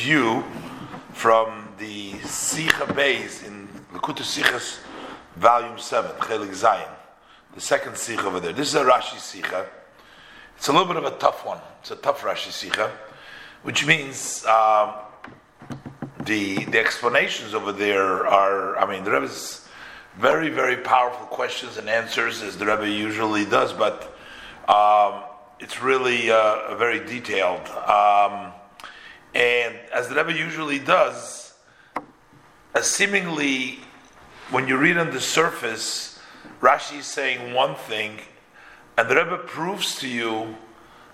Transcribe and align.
review 0.00 0.42
from 1.12 1.68
the 1.76 2.12
Sicha 2.22 2.86
Beis 2.94 3.46
in 3.46 3.68
Likkutei 3.92 4.24
Sichos, 4.24 4.78
volume 5.36 5.78
7, 5.78 6.12
Chelik 6.12 6.48
Zayin, 6.52 6.88
the 7.54 7.60
second 7.60 7.92
Sicha 7.92 8.24
over 8.24 8.40
there. 8.40 8.54
This 8.54 8.68
is 8.68 8.76
a 8.76 8.82
Rashi 8.82 9.18
Sicha. 9.18 9.66
It's 10.56 10.68
a 10.68 10.72
little 10.72 10.86
bit 10.86 10.96
of 10.96 11.04
a 11.04 11.18
tough 11.18 11.44
one. 11.44 11.60
It's 11.80 11.90
a 11.90 11.96
tough 11.96 12.22
Rashi 12.22 12.48
Sicha, 12.48 12.90
which 13.62 13.84
means 13.84 14.46
um, 14.46 14.94
the, 16.24 16.64
the 16.64 16.78
explanations 16.78 17.52
over 17.52 17.70
there 17.70 18.26
are, 18.26 18.78
I 18.78 18.90
mean, 18.90 19.04
the 19.04 19.10
Rebbe's 19.10 19.68
very, 20.16 20.48
very 20.48 20.78
powerful 20.78 21.26
questions 21.26 21.76
and 21.76 21.90
answers, 21.90 22.40
as 22.40 22.56
the 22.56 22.64
Rebbe 22.64 22.88
usually 22.88 23.44
does, 23.44 23.74
but 23.74 24.16
um, 24.66 25.24
it's 25.58 25.82
really 25.82 26.30
uh, 26.30 26.74
very 26.76 27.04
detailed. 27.04 27.68
Um, 27.68 28.54
and 29.34 29.76
as 29.92 30.08
the 30.08 30.14
Rebbe 30.14 30.32
usually 30.32 30.78
does, 30.78 31.54
seemingly 32.80 33.80
when 34.50 34.66
you 34.66 34.76
read 34.76 34.96
on 34.96 35.10
the 35.10 35.20
surface, 35.20 36.18
Rashi 36.60 36.98
is 36.98 37.06
saying 37.06 37.54
one 37.54 37.74
thing, 37.74 38.18
and 38.96 39.08
the 39.08 39.16
Rebbe 39.16 39.38
proves 39.38 39.96
to 40.00 40.08
you 40.08 40.56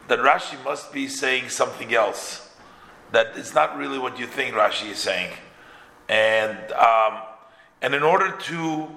that 0.08 0.18
Rashi 0.20 0.62
must 0.64 0.92
be 0.92 1.08
saying 1.08 1.50
something 1.50 1.94
else. 1.94 2.50
That 3.12 3.32
it's 3.36 3.54
not 3.54 3.76
really 3.76 3.98
what 3.98 4.18
you 4.18 4.26
think 4.26 4.54
Rashi 4.54 4.90
is 4.90 4.98
saying. 4.98 5.30
And, 6.08 6.72
um, 6.72 7.22
and 7.82 7.94
in 7.94 8.02
order 8.02 8.32
to 8.32 8.88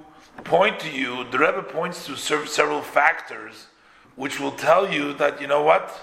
point 0.43 0.79
to 0.79 0.89
you, 0.89 1.25
the 1.31 1.39
Rebbe 1.39 1.63
points 1.63 2.05
to 2.05 2.15
several 2.15 2.81
factors 2.81 3.67
which 4.15 4.39
will 4.39 4.51
tell 4.51 4.91
you 4.91 5.13
that, 5.13 5.39
you 5.39 5.47
know 5.47 5.63
what? 5.63 5.97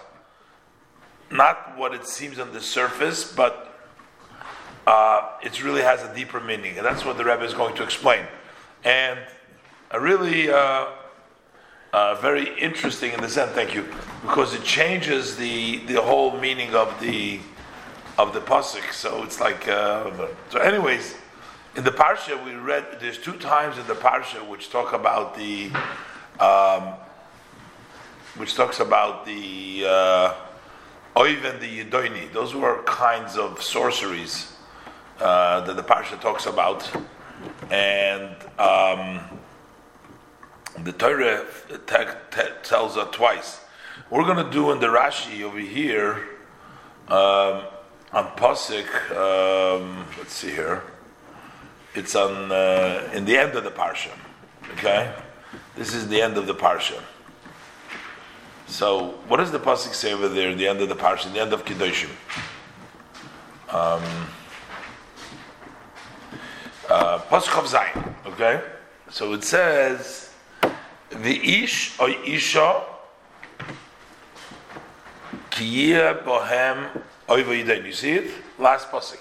Not 1.31 1.77
what 1.77 1.95
it 1.95 2.07
seems 2.07 2.39
on 2.39 2.53
the 2.53 2.61
surface, 2.61 3.33
but 3.33 3.75
uh, 4.87 5.31
it 5.43 5.63
really 5.65 5.83
has 5.83 6.03
a 6.03 6.15
deeper 6.15 6.41
meaning, 6.41 6.77
and 6.77 6.87
that's 6.87 7.05
what 7.05 7.17
the 7.17 7.25
Rebbe 7.25 7.45
is 7.45 7.55
going 7.55 7.75
to 7.77 7.83
explain. 7.83 8.25
And 8.85 9.19
a 9.91 10.01
really 10.01 10.49
uh, 10.49 10.87
uh, 11.93 12.15
very 12.17 12.57
interesting 12.59 13.13
in 13.13 13.21
the 13.21 13.29
sense, 13.29 13.53
thank 13.53 13.75
you, 13.75 13.85
because 14.23 14.55
it 14.55 14.63
changes 14.63 15.37
the 15.37 15.79
the 15.87 16.01
whole 16.01 16.39
meaning 16.39 16.75
of 16.75 16.99
the 17.01 17.41
of 18.19 18.33
the 18.33 18.41
pasuk. 18.41 18.93
So 18.93 19.25
it's 19.25 19.41
like 19.41 19.67
uh, 19.69 20.29
so. 20.51 20.61
Anyways, 20.61 21.17
in 21.77 21.85
the 21.85 21.91
parsha 21.91 22.43
we 22.45 22.55
read 22.55 22.85
there's 23.01 23.19
two 23.19 23.35
times 23.35 23.79
in 23.79 23.87
the 23.87 23.95
parsha 23.95 24.47
which 24.47 24.71
talk 24.71 24.93
about 24.93 25.37
the 25.37 25.71
um, 26.39 26.95
which 28.37 28.55
talks 28.55 28.81
about 28.81 29.27
the 29.27 29.85
uh, 31.17 31.21
Oiv 31.21 31.61
the 31.61 31.85
Yedoini, 31.85 32.33
those 32.33 32.55
were 32.55 32.83
kinds 32.83 33.37
of 33.37 33.63
sorceries 33.63 34.53
uh, 35.21 35.61
that 35.63 35.77
the 35.77 35.83
Parsha 35.83 36.21
talks 36.21 36.47
about. 36.47 36.89
And 37.71 38.35
um, 38.59 39.21
the 40.85 40.93
Torah 40.93 41.45
te- 41.87 42.05
te- 42.31 42.53
tells 42.63 42.97
us 42.97 43.09
twice. 43.13 43.61
We're 44.11 44.25
going 44.25 44.45
to 44.45 44.51
do 44.51 44.71
in 44.73 44.81
the 44.81 44.89
Rashi 44.89 45.43
over 45.43 45.59
here 45.59 46.23
um, 47.09 47.65
on 48.13 48.27
Pasik, 48.37 48.87
um, 49.17 50.05
let's 50.19 50.33
see 50.33 50.51
here. 50.51 50.83
It's 51.95 52.15
on 52.15 52.53
uh, 52.53 53.11
in 53.15 53.25
the 53.25 53.37
end 53.39 53.57
of 53.57 53.65
the 53.65 53.71
Parsha. 53.71 54.11
Okay? 54.73 55.15
This 55.77 55.95
is 55.95 56.09
the 56.09 56.21
end 56.21 56.37
of 56.37 56.47
the 56.47 56.55
Parsha. 56.55 57.01
So, 58.69 59.15
what 59.29 59.37
does 59.37 59.53
the 59.53 59.61
pasuk 59.61 59.95
say 59.95 60.13
over 60.13 60.29
there 60.29 60.55
the 60.55 60.67
end 60.67 60.81
of 60.81 60.89
the 60.89 60.97
parsha, 60.97 61.33
the 61.33 61.41
end 61.41 61.53
of 61.53 61.65
Kedoshim? 61.65 62.11
Um, 63.69 64.03
uh, 66.89 67.19
pasuk 67.31 67.59
of 67.59 67.71
Zayin. 67.71 68.15
Okay, 68.27 68.61
so 69.09 69.33
it 69.35 69.45
says, 69.45 70.33
"The 71.11 71.63
ish 71.63 71.99
or 72.01 72.11
isha 72.11 72.83
kiyeh 75.51 76.25
bohem 76.25 76.89
oiva 77.29 77.85
You 77.87 77.93
see 77.93 78.13
it? 78.13 78.31
Last 78.59 78.91
pasuk. 78.91 79.19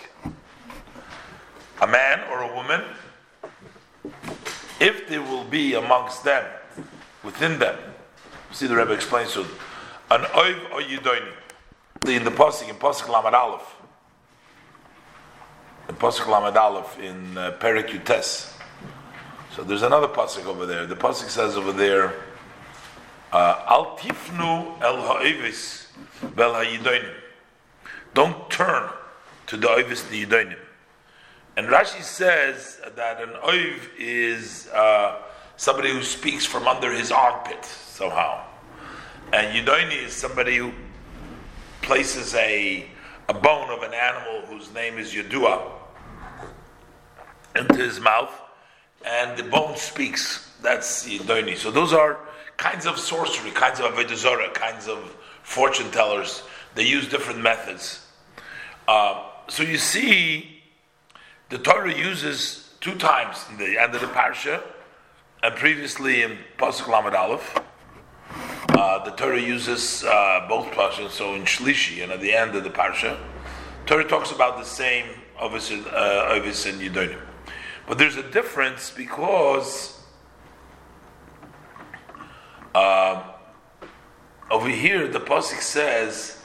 A 1.82 1.88
man 1.88 2.22
or 2.32 2.42
a 2.42 2.56
woman, 2.56 2.82
if 4.80 5.08
there 5.08 5.22
will 5.22 5.44
be 5.44 5.76
amongst 5.76 6.24
them, 6.24 6.46
within 7.24 7.60
them, 7.60 7.78
See, 8.56 8.68
the 8.68 8.78
Rebbe 8.78 8.94
explains 8.94 9.34
to 9.34 9.42
an 9.42 10.22
oiv 10.22 10.72
or 10.72 10.80
yidoini. 10.80 11.30
In 12.08 12.24
the 12.24 12.32
pasuk 12.32 12.70
in 12.70 12.76
pasuk 12.76 13.10
Lamed 13.10 13.36
Aleph, 13.36 13.76
in 15.90 15.96
pasuk 15.96 16.26
Lamed 16.28 16.56
Aleph 16.56 16.98
in 16.98 17.38
uh, 17.38 17.52
Perik 17.60 17.90
Yutes. 17.90 18.54
So 19.54 19.62
there's 19.66 19.82
another 19.82 20.08
pasuk 20.08 20.46
over 20.46 20.66
there. 20.66 20.86
The 20.86 20.96
pasuk 20.96 21.28
says 21.28 21.58
over 21.58 21.74
there, 21.74 22.14
uh, 23.34 23.62
Al 23.68 23.98
tifnu 23.98 24.82
el 24.82 25.02
ha'oivis 25.02 25.88
vel 26.22 26.54
ha'yidoinim. 26.54 27.14
Don't 28.14 28.50
turn 28.50 28.90
to 29.48 29.58
the 29.58 29.68
oivis 29.68 30.08
the 30.10 30.26
yidoinim. 30.26 30.60
And 31.58 31.68
Rashi 31.68 32.02
says 32.02 32.80
that 32.96 33.22
an 33.22 33.32
oiv 33.44 33.82
is 34.00 34.70
uh, 34.70 35.18
somebody 35.58 35.90
who 35.90 36.04
speaks 36.04 36.46
from 36.46 36.68
under 36.68 36.92
his 36.92 37.12
armpit 37.12 37.64
somehow. 37.66 38.44
And 39.34 39.56
Yudoni 39.56 40.06
is 40.06 40.14
somebody 40.14 40.58
who 40.58 40.72
places 41.82 42.34
a, 42.36 42.88
a 43.30 43.34
bone 43.34 43.70
of 43.70 43.84
an 43.84 43.94
animal 43.94 44.42
whose 44.48 44.74
name 44.74 44.98
is 44.98 45.14
Yudua 45.14 45.72
into 47.56 47.76
his 47.76 48.00
mouth, 48.00 48.34
and 49.06 49.38
the 49.38 49.44
bone 49.44 49.78
speaks. 49.78 50.52
That's 50.62 51.08
Yudoni. 51.08 51.56
So 51.56 51.72
those 51.72 51.94
are 51.94 52.20
kinds 52.58 52.86
of 52.86 52.98
sorcery, 53.00 53.52
kinds 53.52 53.80
of 53.80 53.94
Avedazora, 53.94 54.54
kinds 54.54 54.88
of 54.88 55.16
fortune 55.44 55.90
tellers. 55.92 56.44
They 56.76 56.86
use 56.86 57.08
different 57.08 57.42
methods. 57.42 58.06
Uh, 58.88 59.30
so 59.48 59.64
you 59.64 59.78
see, 59.78 60.62
the 61.50 61.58
Torah 61.58 61.96
uses 61.96 62.74
two 62.82 62.96
times 62.96 63.46
in 63.50 63.58
the 63.58 63.82
end 63.82 63.96
of 63.96 64.02
the 64.02 64.08
parsha, 64.08 64.62
and 65.46 65.56
previously 65.58 66.24
in 66.24 66.40
Pasuk 66.58 66.88
Lamed 66.88 67.14
Aleph 67.14 67.62
uh, 68.70 69.06
the 69.06 69.12
Torah 69.12 69.40
uses 69.40 70.04
uh, 70.04 70.44
both 70.50 70.66
parshas, 70.72 71.12
so 71.12 71.36
in 71.36 71.44
Shlishi 71.44 72.02
and 72.02 72.12
at 72.12 72.20
the 72.20 72.34
end 72.34 72.56
of 72.56 72.64
the 72.64 72.72
parsha, 72.72 73.16
Torah 73.86 74.08
talks 74.08 74.32
about 74.32 74.58
the 74.58 74.66
same 74.66 75.06
Ovis 75.40 75.70
uh, 75.70 76.32
and 76.34 76.82
Yidonim. 76.82 77.22
But 77.88 78.00
there's 78.00 78.16
a 78.16 78.24
difference 78.32 78.90
because 78.90 80.02
uh, 82.74 83.22
over 84.50 84.70
here 84.70 85.08
the 85.08 85.20
pasuk 85.20 85.62
says 85.62 86.42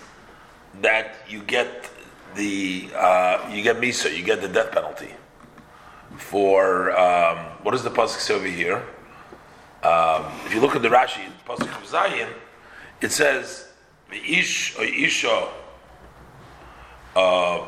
that 0.82 1.14
you 1.26 1.42
get 1.42 1.88
the 2.34 2.90
uh, 2.94 3.48
you 3.50 3.62
get 3.62 3.76
misa, 3.76 4.14
you 4.14 4.22
get 4.22 4.42
the 4.42 4.48
death 4.48 4.72
penalty 4.72 5.14
for 6.20 6.96
um, 6.98 7.38
what 7.62 7.72
does 7.72 7.82
the 7.82 7.90
pasuk 7.90 8.20
say 8.20 8.34
over 8.34 8.46
here? 8.46 8.82
Um, 9.82 10.26
if 10.44 10.54
you 10.54 10.60
look 10.60 10.76
at 10.76 10.82
the 10.82 10.88
Rashi, 10.88 11.24
Pasuk 11.46 11.62
of 11.62 11.88
Zayin, 11.88 12.28
it 13.00 13.12
says, 13.12 13.68
"Ish 14.12 14.78
or 14.78 14.84
Isha." 14.84 15.48
Uh, 17.16 17.66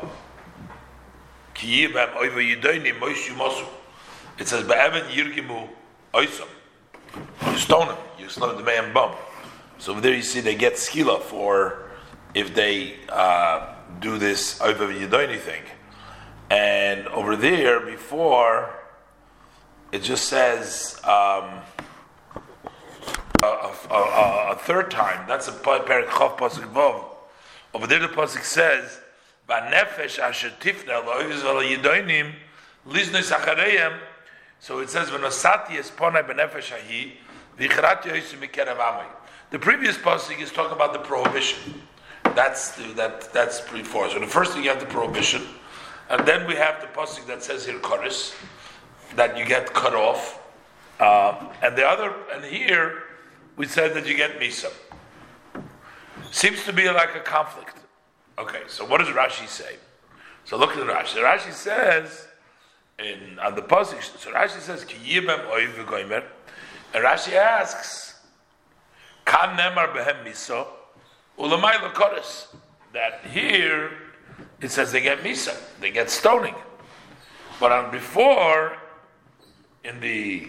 it 4.37 4.47
says, 4.47 4.63
"Be'evan 4.63 5.09
yirgimu 5.09 5.69
oisam." 6.13 6.47
You 7.47 7.57
stone 7.57 7.87
him. 7.87 7.97
You 8.19 8.29
stone 8.29 8.57
the 8.57 8.63
man 8.63 8.93
bum. 8.93 9.15
So 9.79 9.91
over 9.91 10.01
there, 10.01 10.13
you 10.13 10.21
see 10.21 10.39
they 10.39 10.55
get 10.55 10.73
skila 10.73 11.21
for 11.21 11.89
if 12.33 12.53
they 12.53 12.95
uh, 13.09 13.73
do 13.99 14.17
this 14.17 14.61
over 14.61 14.87
yidoni 14.87 15.39
thing. 15.39 15.63
And 16.53 17.07
over 17.07 17.35
there, 17.35 17.79
before, 17.79 18.75
it 19.91 20.03
just 20.03 20.25
says. 20.29 21.01
Um, 21.03 21.61
a, 23.41 23.45
a, 23.91 24.51
a, 24.51 24.55
third 24.55 24.89
time. 24.89 25.27
That's 25.27 25.47
a 25.49 25.51
parak 25.51 26.05
chav 26.05 26.37
pasuk 26.37 26.71
vav. 26.71 27.03
Over 27.73 27.87
there, 27.87 27.99
the 27.99 28.07
pasuk 28.07 28.43
says, 28.43 29.01
"Banefesh 29.49 30.19
asher 30.19 30.51
tifna 30.61 31.03
lo'ovis 31.03 31.41
yidoinim 31.41 32.33
liznoi 32.87 33.21
sachareim." 33.21 33.99
So 34.59 34.79
it 34.79 34.89
says, 34.89 35.09
"V'nosati 35.09 35.71
es 35.71 35.91
ponai 35.91 36.23
benefesh 36.25 36.71
amai." 37.57 39.05
The 39.49 39.59
previous 39.59 39.97
pasuk 39.97 40.39
is 40.39 40.51
talking 40.51 40.73
about 40.73 40.93
the 40.93 40.99
prohibition. 40.99 41.81
That's 42.35 42.71
the, 42.71 42.93
that 42.93 43.33
that's 43.33 43.59
before. 43.71 44.09
So 44.09 44.19
the 44.19 44.27
first 44.27 44.53
thing 44.53 44.63
you 44.63 44.69
have 44.69 44.79
the 44.79 44.85
prohibition, 44.85 45.43
and 46.09 46.27
then 46.27 46.47
we 46.47 46.55
have 46.55 46.81
the 46.81 46.87
pasuk 46.87 47.25
that 47.27 47.43
says 47.43 47.65
here 47.65 47.79
chorus 47.79 48.35
that 49.15 49.37
you 49.37 49.45
get 49.45 49.73
cut 49.73 49.93
off, 49.93 50.41
uh, 50.99 51.47
and 51.61 51.75
the 51.75 51.85
other 51.85 52.13
and 52.33 52.43
here 52.43 53.03
we 53.55 53.67
said 53.67 53.93
that 53.93 54.05
you 54.07 54.15
get 54.15 54.39
misa. 54.39 54.71
Seems 56.31 56.63
to 56.65 56.73
be 56.73 56.89
like 56.89 57.15
a 57.15 57.19
conflict. 57.19 57.77
Okay, 58.37 58.61
so 58.67 58.85
what 58.85 58.99
does 58.99 59.09
Rashi 59.09 59.47
say? 59.47 59.77
So 60.45 60.57
look 60.57 60.71
at 60.71 60.77
Rashi. 60.77 61.23
Rashi 61.23 61.53
says 61.53 62.27
in 62.99 63.39
on 63.39 63.55
the 63.55 63.61
pasuk. 63.61 64.01
So 64.17 64.31
Rashi 64.31 64.59
says 64.59 64.83
ki 64.83 64.97
yibem 64.97 65.47
oiv 65.47 65.73
v'goimer, 65.75 66.23
and 66.93 67.03
Rashi 67.03 67.33
asks 67.33 68.19
kan 69.25 69.57
nemar 69.57 69.93
behem 69.93 70.23
miso 70.25 70.67
ulamai 71.37 71.73
lakoris. 71.73 72.47
That 72.93 73.25
here 73.25 73.91
it 74.63 74.71
says 74.71 74.91
they 74.91 75.01
get 75.01 75.19
misa, 75.19 75.55
they 75.81 75.91
get 75.91 76.09
stoning. 76.09 76.55
But 77.59 77.71
on 77.71 77.91
before 77.91 78.77
in 79.83 79.99
the 79.99 80.47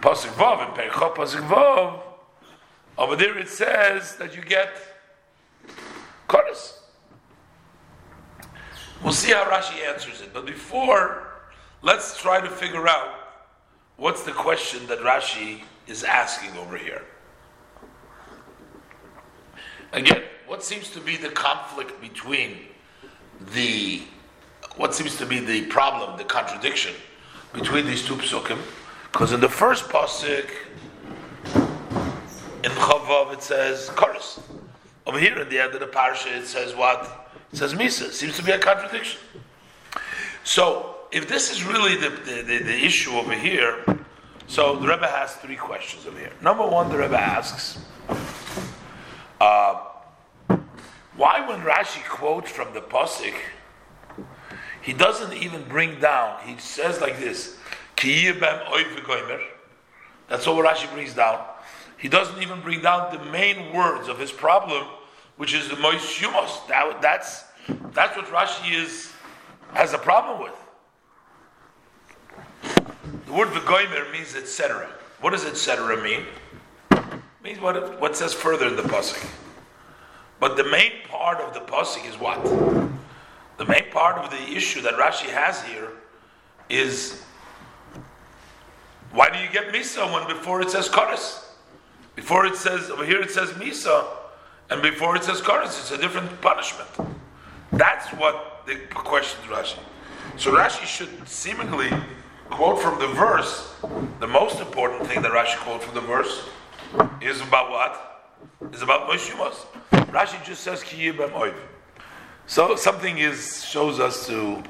pasuk 0.00 0.32
vav 0.34 0.68
in 0.68 0.74
Perichot 0.74 1.14
pasuk 1.14 1.46
vav, 1.48 2.02
over 2.98 3.16
there 3.16 3.38
it 3.38 3.48
says 3.48 4.16
that 4.16 4.36
you 4.36 4.42
get 4.42 4.70
koris. 6.28 6.78
We'll 9.02 9.12
see 9.12 9.32
how 9.32 9.44
Rashi 9.44 9.86
answers 9.86 10.22
it. 10.22 10.32
But 10.32 10.46
before, 10.46 11.28
let's 11.82 12.20
try 12.20 12.40
to 12.40 12.48
figure 12.48 12.88
out 12.88 13.14
what's 13.96 14.22
the 14.22 14.32
question 14.32 14.86
that 14.86 15.00
Rashi 15.00 15.62
is 15.86 16.02
asking 16.04 16.56
over 16.56 16.78
here. 16.78 17.02
Again, 19.92 20.22
what 20.46 20.64
seems 20.64 20.90
to 20.90 21.00
be 21.00 21.16
the 21.16 21.28
conflict 21.28 22.00
between 22.00 22.56
the 23.52 24.02
what 24.76 24.94
seems 24.94 25.16
to 25.18 25.26
be 25.26 25.38
the 25.38 25.66
problem, 25.66 26.16
the 26.18 26.24
contradiction 26.24 26.94
between 27.52 27.86
these 27.86 28.04
two 28.04 28.14
psukim? 28.14 28.58
Because 29.12 29.32
in 29.32 29.40
the 29.40 29.48
first 29.48 29.88
pasuk 29.88 30.50
in 32.64 32.70
Chavav 32.70 33.32
it 33.32 33.42
says 33.42 33.90
chorus. 33.90 34.40
Over 35.06 35.18
here 35.18 35.34
at 35.34 35.50
the 35.50 35.60
end 35.60 35.74
of 35.74 35.80
the 35.80 35.86
parsha 35.86 36.36
it 36.36 36.46
says 36.46 36.74
what? 36.74 37.30
It 37.52 37.56
says 37.58 37.74
Misa. 37.74 38.10
Seems 38.10 38.36
to 38.36 38.42
be 38.42 38.52
a 38.52 38.58
contradiction. 38.58 39.20
So, 40.42 40.96
if 41.12 41.28
this 41.28 41.50
is 41.52 41.64
really 41.64 41.96
the, 41.96 42.10
the, 42.10 42.42
the, 42.42 42.58
the 42.64 42.84
issue 42.84 43.12
over 43.12 43.32
here, 43.32 43.84
so 44.46 44.76
the 44.76 44.88
Rebbe 44.88 45.06
has 45.06 45.34
three 45.36 45.56
questions 45.56 46.06
over 46.06 46.18
here. 46.18 46.32
Number 46.42 46.66
one, 46.66 46.88
the 46.90 46.98
Rebbe 46.98 47.18
asks, 47.18 47.78
uh, 49.40 49.80
why 51.16 51.46
when 51.48 51.60
Rashi 51.60 52.04
quotes 52.08 52.50
from 52.50 52.74
the 52.74 52.80
Pasik, 52.80 53.34
he 54.82 54.92
doesn't 54.92 55.32
even 55.32 55.64
bring 55.64 56.00
down, 56.00 56.40
he 56.44 56.58
says 56.58 57.00
like 57.00 57.18
this, 57.18 57.56
that's 60.28 60.46
all 60.46 60.62
Rashi 60.62 60.92
brings 60.92 61.14
down. 61.14 61.44
He 61.96 62.08
doesn't 62.08 62.42
even 62.42 62.60
bring 62.60 62.82
down 62.82 63.16
the 63.16 63.24
main 63.30 63.72
words 63.72 64.08
of 64.08 64.18
his 64.18 64.30
problem, 64.32 64.86
which 65.36 65.54
is 65.54 65.68
the 65.68 65.76
Mois. 65.76 66.20
That, 66.68 66.98
that's, 67.00 67.44
that's 67.92 68.16
what 68.16 68.26
Rashi 68.26 68.74
is, 68.74 69.12
has 69.72 69.94
a 69.94 69.98
problem 69.98 70.42
with. 70.42 70.54
The 73.26 73.32
word 73.32 73.48
V'goimer 73.48 74.12
means 74.12 74.34
etc. 74.34 74.88
What 75.20 75.30
does 75.30 75.44
etc. 75.46 76.02
mean? 76.02 76.24
It 76.90 77.20
means 77.42 77.60
what, 77.60 78.00
what 78.00 78.16
says 78.16 78.34
further 78.34 78.68
in 78.68 78.76
the 78.76 78.82
Pasuk. 78.82 79.26
But 80.44 80.58
the 80.58 80.64
main 80.64 80.92
part 81.08 81.40
of 81.40 81.54
the 81.54 81.60
Pasuk 81.60 82.06
is 82.06 82.20
what? 82.20 82.44
The 83.56 83.64
main 83.64 83.90
part 83.90 84.18
of 84.18 84.30
the 84.30 84.54
issue 84.54 84.82
that 84.82 84.92
Rashi 84.92 85.30
has 85.30 85.62
here 85.62 85.88
is 86.68 87.22
why 89.12 89.30
do 89.30 89.38
you 89.38 89.48
get 89.50 89.72
Misa 89.72 90.04
when 90.12 90.28
before 90.28 90.60
it 90.60 90.68
says 90.68 90.86
Koris? 90.86 91.42
Before 92.14 92.44
it 92.44 92.56
says, 92.56 92.90
over 92.90 93.06
here 93.06 93.22
it 93.22 93.30
says 93.30 93.52
Misa, 93.52 94.04
and 94.68 94.82
before 94.82 95.16
it 95.16 95.24
says 95.24 95.40
Koris, 95.40 95.80
it's 95.80 95.92
a 95.92 95.96
different 95.96 96.38
punishment. 96.42 96.90
That's 97.72 98.06
what 98.08 98.66
the 98.66 98.76
question 98.90 99.40
Rashi. 99.48 99.78
So 100.36 100.52
Rashi 100.52 100.84
should 100.84 101.26
seemingly 101.26 101.88
quote 102.50 102.82
from 102.82 102.98
the 102.98 103.08
verse. 103.08 103.74
The 104.20 104.28
most 104.28 104.60
important 104.60 105.06
thing 105.06 105.22
that 105.22 105.32
Rashi 105.32 105.56
quotes 105.60 105.86
from 105.86 105.94
the 105.94 106.02
verse 106.02 106.46
is 107.22 107.40
about 107.40 107.70
what? 107.70 108.13
Is 108.72 108.82
about 108.82 109.08
Moshimas. 109.08 109.66
Rashi 110.12 110.42
just 110.44 110.62
says 110.62 110.82
Kiyibem 110.82 111.30
Oiv. 111.32 111.54
So 112.46 112.76
something 112.76 113.18
is 113.18 113.64
shows 113.64 114.00
us 114.00 114.26
to 114.26 114.62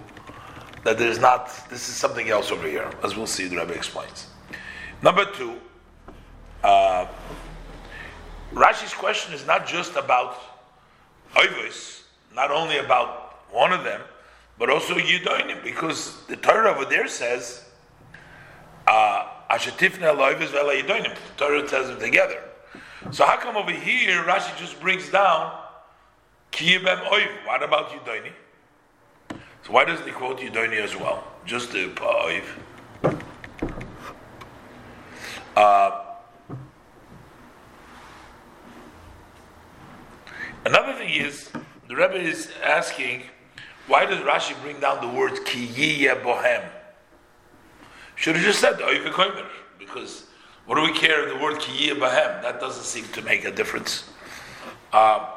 that 0.85 0.99
there's 0.99 1.19
not. 1.19 1.49
This 1.71 1.88
is 1.88 1.94
something 1.94 2.29
else 2.29 2.50
over 2.50 2.69
here, 2.69 2.91
as 3.03 3.17
we'll 3.17 3.26
see. 3.26 3.47
The 3.47 3.56
Rebbe 3.56 3.73
explains. 3.73 4.26
Number 5.03 5.25
two. 5.25 5.56
Uh, 6.62 7.06
Rashi's 8.53 8.94
question 8.94 9.35
is 9.35 9.47
not 9.47 9.67
just 9.67 9.97
about 9.97 10.38
Oivos, 11.35 12.03
not 12.35 12.50
only 12.50 12.79
about 12.79 13.44
one 13.50 13.73
of 13.73 13.85
them, 13.85 14.00
but 14.59 14.70
also 14.70 14.94
Yudoinim, 14.94 15.62
because 15.62 16.25
the 16.27 16.37
Torah 16.37 16.70
over 16.75 16.85
there 16.85 17.09
says, 17.09 17.65
uh. 18.87 19.31
The 19.50 19.61
Torah 21.37 21.69
tells 21.69 21.87
them 21.88 22.00
together. 22.00 22.43
So 23.11 23.25
how 23.25 23.37
come 23.37 23.56
over 23.56 23.71
here 23.71 24.23
Rashi 24.25 24.56
just 24.59 24.81
brings 24.81 25.09
down 25.09 25.59
Kiyibem 26.53 27.05
Oiv? 27.09 27.47
What 27.47 27.62
about 27.62 27.91
Yudoinim? 27.91 28.33
So 29.29 29.73
why 29.73 29.85
doesn't 29.85 30.06
he 30.06 30.12
quote 30.12 30.41
Yudoini 30.41 30.83
as 30.83 30.97
well? 30.97 31.25
Just 31.47 31.73
the 31.73 31.89
Oiv. 31.89 32.45
Uh, 35.56 36.05
Another 40.65 40.95
thing 40.95 41.11
is, 41.11 41.51
the 41.89 41.95
Rebbe 41.95 42.15
is 42.15 42.51
asking, 42.65 43.25
why 43.87 44.06
does 44.06 44.19
Rashi 44.21 44.59
bring 44.62 44.81
down 44.81 45.01
the 45.03 45.15
words 45.15 45.39
kiyiya 45.41 46.23
bohem? 46.23 46.67
Should 48.17 48.37
have 48.37 48.45
just 48.45 48.61
said 48.61 48.79
oivikoimer, 48.79 49.47
because 49.79 50.25
what 50.66 50.76
do 50.76 50.82
we 50.82 50.93
care 50.93 51.28
the 51.28 51.37
word 51.43 51.56
kiyiya 51.56 51.94
bohem? 51.99 52.43
That 52.43 52.61
doesn't 52.61 52.84
seem 52.84 53.06
to 53.12 53.22
make 53.22 53.44
a 53.44 53.50
difference. 53.50 54.08
Uh, 54.93 55.31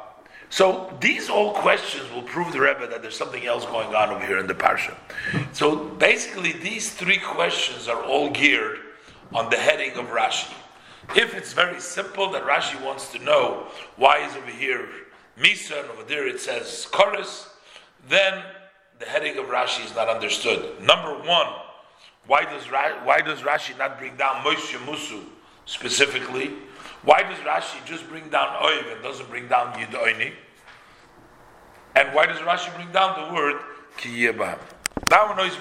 so 0.50 0.96
these 1.00 1.28
all 1.28 1.52
questions 1.52 2.10
will 2.12 2.22
prove 2.22 2.52
the 2.52 2.60
Rebbe 2.60 2.86
that 2.86 3.02
there's 3.02 3.16
something 3.16 3.44
else 3.44 3.66
going 3.66 3.94
on 3.94 4.08
over 4.10 4.24
here 4.24 4.38
in 4.38 4.46
the 4.46 4.54
parsha. 4.54 4.94
So 5.52 5.76
basically, 5.76 6.52
these 6.52 6.90
three 6.90 7.18
questions 7.18 7.86
are 7.88 8.02
all 8.02 8.30
geared 8.30 8.78
on 9.34 9.50
the 9.50 9.56
heading 9.56 9.92
of 9.98 10.06
Rashi. 10.06 10.54
If 11.14 11.34
it's 11.34 11.52
very 11.52 11.80
simple 11.80 12.30
that 12.32 12.44
Rashi 12.44 12.82
wants 12.82 13.12
to 13.12 13.18
know 13.18 13.66
why 13.96 14.26
is 14.26 14.34
over 14.36 14.50
here 14.50 14.88
Misa, 15.38 15.80
and 15.80 15.90
over 15.90 16.02
there 16.02 16.26
it 16.26 16.40
says 16.40 16.86
Chorus, 16.90 17.48
then 18.08 18.42
the 18.98 19.04
heading 19.04 19.38
of 19.38 19.46
Rashi 19.46 19.84
is 19.84 19.94
not 19.94 20.08
understood. 20.08 20.80
Number 20.82 21.14
one, 21.14 21.46
why 22.28 22.44
does, 22.44 22.64
why 22.66 23.20
does 23.20 23.40
Rashi 23.40 23.76
not 23.76 23.98
bring 23.98 24.16
down 24.16 24.44
Moshe 24.44 24.76
Musu 24.86 25.22
specifically? 25.64 26.52
Why 27.02 27.22
does 27.22 27.38
Rashi 27.38 27.84
just 27.84 28.08
bring 28.08 28.28
down 28.28 28.54
Oiv 28.62 28.92
and 28.92 29.02
doesn't 29.02 29.28
bring 29.28 29.48
down 29.48 29.72
Yidoini? 29.72 30.32
And 31.96 32.14
why 32.14 32.26
does 32.26 32.38
Rashi 32.38 32.72
bring 32.76 32.92
down 32.92 33.28
the 33.28 33.34
word 33.34 33.56
Kiyebam? 33.96 34.58
Now 35.10 35.32
in 35.32 35.38
Oiz 35.38 35.56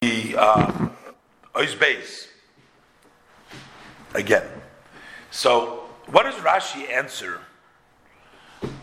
the 0.00 0.36
uh, 0.36 0.88
Oiz 1.56 2.26
Again. 4.14 4.46
So, 5.30 5.84
what 6.06 6.24
does 6.24 6.34
Rashi 6.36 6.90
answer 6.90 7.40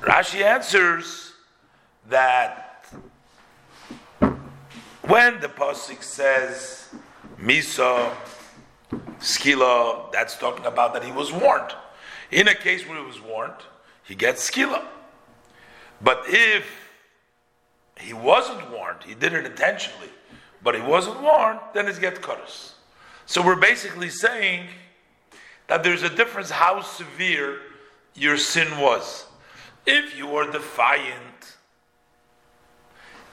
Rashi 0.02 0.42
answers 0.42 1.34
that 2.10 2.88
when 5.02 5.40
the 5.42 5.48
Pasik 5.48 6.02
says 6.02 6.90
Misa, 7.40 8.14
Skila, 9.20 10.12
that's 10.12 10.38
talking 10.38 10.66
about 10.66 10.94
that 10.94 11.04
he 11.04 11.12
was 11.12 11.32
warned. 11.32 11.74
In 12.32 12.48
a 12.48 12.56
case 12.56 12.88
where 12.88 13.00
he 13.00 13.06
was 13.06 13.22
warned, 13.22 13.54
he 14.04 14.16
gets 14.16 14.50
Skila. 14.50 14.84
But 16.02 16.24
if 16.28 16.66
he 18.00 18.14
wasn't 18.14 18.70
warned, 18.72 19.04
he 19.04 19.14
did 19.16 19.34
it 19.34 19.46
intentionally, 19.46 20.10
but 20.64 20.76
he 20.76 20.82
wasn't 20.82 21.22
warned, 21.22 21.60
then 21.74 21.88
it 21.88 22.00
gets 22.00 22.20
Kodesh. 22.20 22.74
So 23.26 23.44
we're 23.44 23.56
basically 23.56 24.10
saying 24.10 24.68
that 25.68 25.84
there's 25.84 26.04
a 26.04 26.10
difference 26.10 26.50
how 26.50 26.82
severe 26.82 27.60
your 28.14 28.38
sin 28.38 28.80
was. 28.80 29.26
If 29.86 30.18
you 30.18 30.28
were 30.28 30.52
defiant 30.52 31.58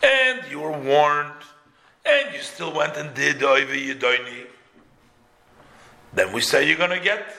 and 0.02 0.42
you 0.50 0.60
were 0.60 0.72
warned 0.72 1.32
and 2.04 2.34
you 2.34 2.40
still 2.40 2.72
went 2.72 2.96
and 2.96 3.14
did 3.14 3.38
Oiva 3.38 3.74
Yedoini, 3.74 4.46
then 6.12 6.32
we 6.32 6.40
say 6.40 6.66
you're 6.66 6.76
going 6.76 6.90
to 6.90 7.00
get 7.00 7.34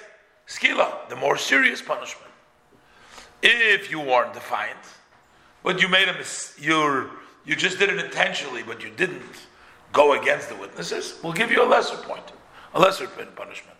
skila, 0.48 1.08
the 1.10 1.16
more 1.16 1.38
serious 1.38 1.82
punishment. 1.82 2.32
If 3.42 3.92
you 3.92 4.00
weren't 4.00 4.34
defiant, 4.34 4.80
but 5.64 5.82
you 5.82 5.88
made 5.88 6.08
a 6.08 6.14
mis- 6.14 6.56
you 6.60 7.10
you 7.46 7.56
just 7.56 7.78
did 7.78 7.90
it 7.90 8.00
intentionally, 8.00 8.64
but 8.64 8.84
you 8.84 8.90
didn't 8.90 9.22
go 9.92 10.14
against 10.14 10.50
the 10.50 10.56
witnesses, 10.56 11.20
we'll 11.24 11.34
give 11.34 11.52
you 11.52 11.62
a 11.62 11.68
lesser 11.68 11.98
point, 11.98 12.32
a 12.74 12.80
lesser 12.80 13.06
punishment. 13.08 13.78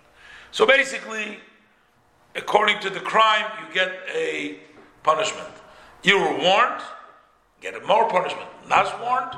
So 0.52 0.66
basically, 0.66 1.40
according 2.36 2.80
to 2.82 2.90
the 2.90 3.00
crime, 3.00 3.46
you 3.60 3.74
get 3.74 3.92
a 4.14 4.60
punishment. 5.02 5.50
You 6.04 6.20
were 6.20 6.38
warned, 6.38 6.82
get 7.62 7.74
a 7.76 7.80
more 7.88 8.08
punishment. 8.10 8.50
Not 8.68 9.00
warned, 9.02 9.34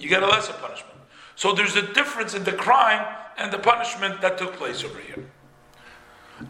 you 0.00 0.08
get 0.08 0.22
a 0.22 0.26
lesser 0.26 0.52
punishment. 0.54 0.96
So 1.36 1.52
there's 1.52 1.76
a 1.76 1.92
difference 1.92 2.34
in 2.34 2.44
the 2.44 2.52
crime 2.52 3.06
and 3.38 3.52
the 3.52 3.58
punishment 3.58 4.20
that 4.20 4.38
took 4.38 4.54
place 4.54 4.82
over 4.82 4.98
here. 4.98 5.24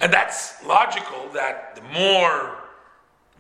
And 0.01 0.13
that's 0.13 0.65
logical 0.65 1.29
that 1.35 1.77
the 1.77 1.83
more 1.93 2.59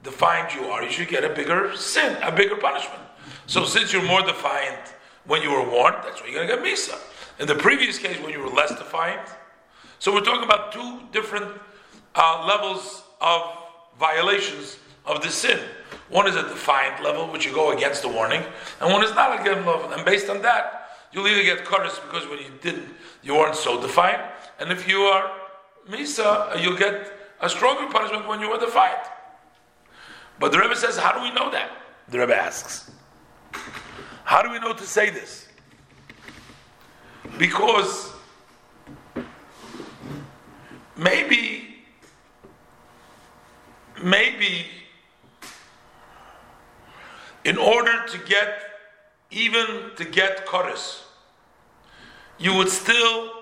defiant 0.02 0.54
you 0.54 0.64
are, 0.66 0.82
you 0.82 0.90
should 0.90 1.08
get 1.08 1.24
a 1.24 1.28
bigger 1.28 1.74
sin, 1.76 2.16
a 2.22 2.32
bigger 2.32 2.56
punishment. 2.56 3.02
So 3.46 3.64
since 3.64 3.92
you're 3.92 4.02
more 4.02 4.22
defiant 4.22 4.94
when 5.26 5.42
you 5.42 5.50
were 5.50 5.68
warned, 5.68 5.96
that's 6.02 6.20
why 6.20 6.28
you're 6.28 6.44
going 6.44 6.48
to 6.48 6.56
get 6.56 6.64
Misa. 6.64 6.98
In 7.38 7.46
the 7.46 7.54
previous 7.54 7.98
case, 7.98 8.20
when 8.20 8.30
you 8.30 8.40
were 8.40 8.48
less 8.48 8.70
defiant, 8.70 9.28
so 9.98 10.12
we're 10.12 10.20
talking 10.22 10.44
about 10.44 10.72
two 10.72 11.00
different 11.12 11.46
uh, 12.14 12.44
levels 12.46 13.04
of 13.20 13.42
violations 13.98 14.78
of 15.04 15.22
the 15.22 15.30
sin. 15.30 15.60
One 16.08 16.26
is 16.26 16.36
a 16.36 16.42
defiant 16.42 17.02
level, 17.02 17.30
which 17.30 17.46
you 17.46 17.52
go 17.52 17.72
against 17.72 18.02
the 18.02 18.08
warning, 18.08 18.42
and 18.80 18.92
one 18.92 19.04
is 19.04 19.14
not 19.14 19.40
a 19.40 19.44
given 19.44 19.64
level. 19.64 19.92
And 19.92 20.04
based 20.04 20.28
on 20.28 20.42
that, 20.42 20.90
you'll 21.12 21.26
either 21.28 21.42
get 21.42 21.64
curse 21.64 21.98
because 21.98 22.28
when 22.28 22.38
you 22.38 22.50
didn't, 22.60 22.88
you 23.22 23.34
weren't 23.34 23.56
so 23.56 23.80
defiant, 23.80 24.22
and 24.58 24.72
if 24.72 24.88
you 24.88 25.02
are 25.02 25.30
misa, 25.88 26.60
you'll 26.60 26.76
get 26.76 27.12
a 27.40 27.48
stronger 27.48 27.90
punishment 27.92 28.26
when 28.28 28.40
you 28.40 28.50
were 28.50 28.58
defiant. 28.58 29.00
But 30.38 30.52
the 30.52 30.58
Rebbe 30.58 30.76
says, 30.76 30.96
how 30.96 31.12
do 31.12 31.22
we 31.22 31.30
know 31.32 31.50
that? 31.50 31.70
The 32.08 32.18
Rebbe 32.18 32.34
asks, 32.34 32.90
how 34.24 34.42
do 34.42 34.50
we 34.50 34.58
know 34.58 34.72
to 34.72 34.84
say 34.84 35.10
this? 35.10 35.48
Because 37.38 38.12
maybe, 40.96 41.76
maybe 44.02 44.66
in 47.44 47.56
order 47.56 47.98
to 48.12 48.18
get, 48.18 48.62
even 49.30 49.90
to 49.96 50.04
get 50.04 50.46
chorus, 50.46 51.04
you 52.38 52.54
would 52.54 52.68
still 52.68 53.32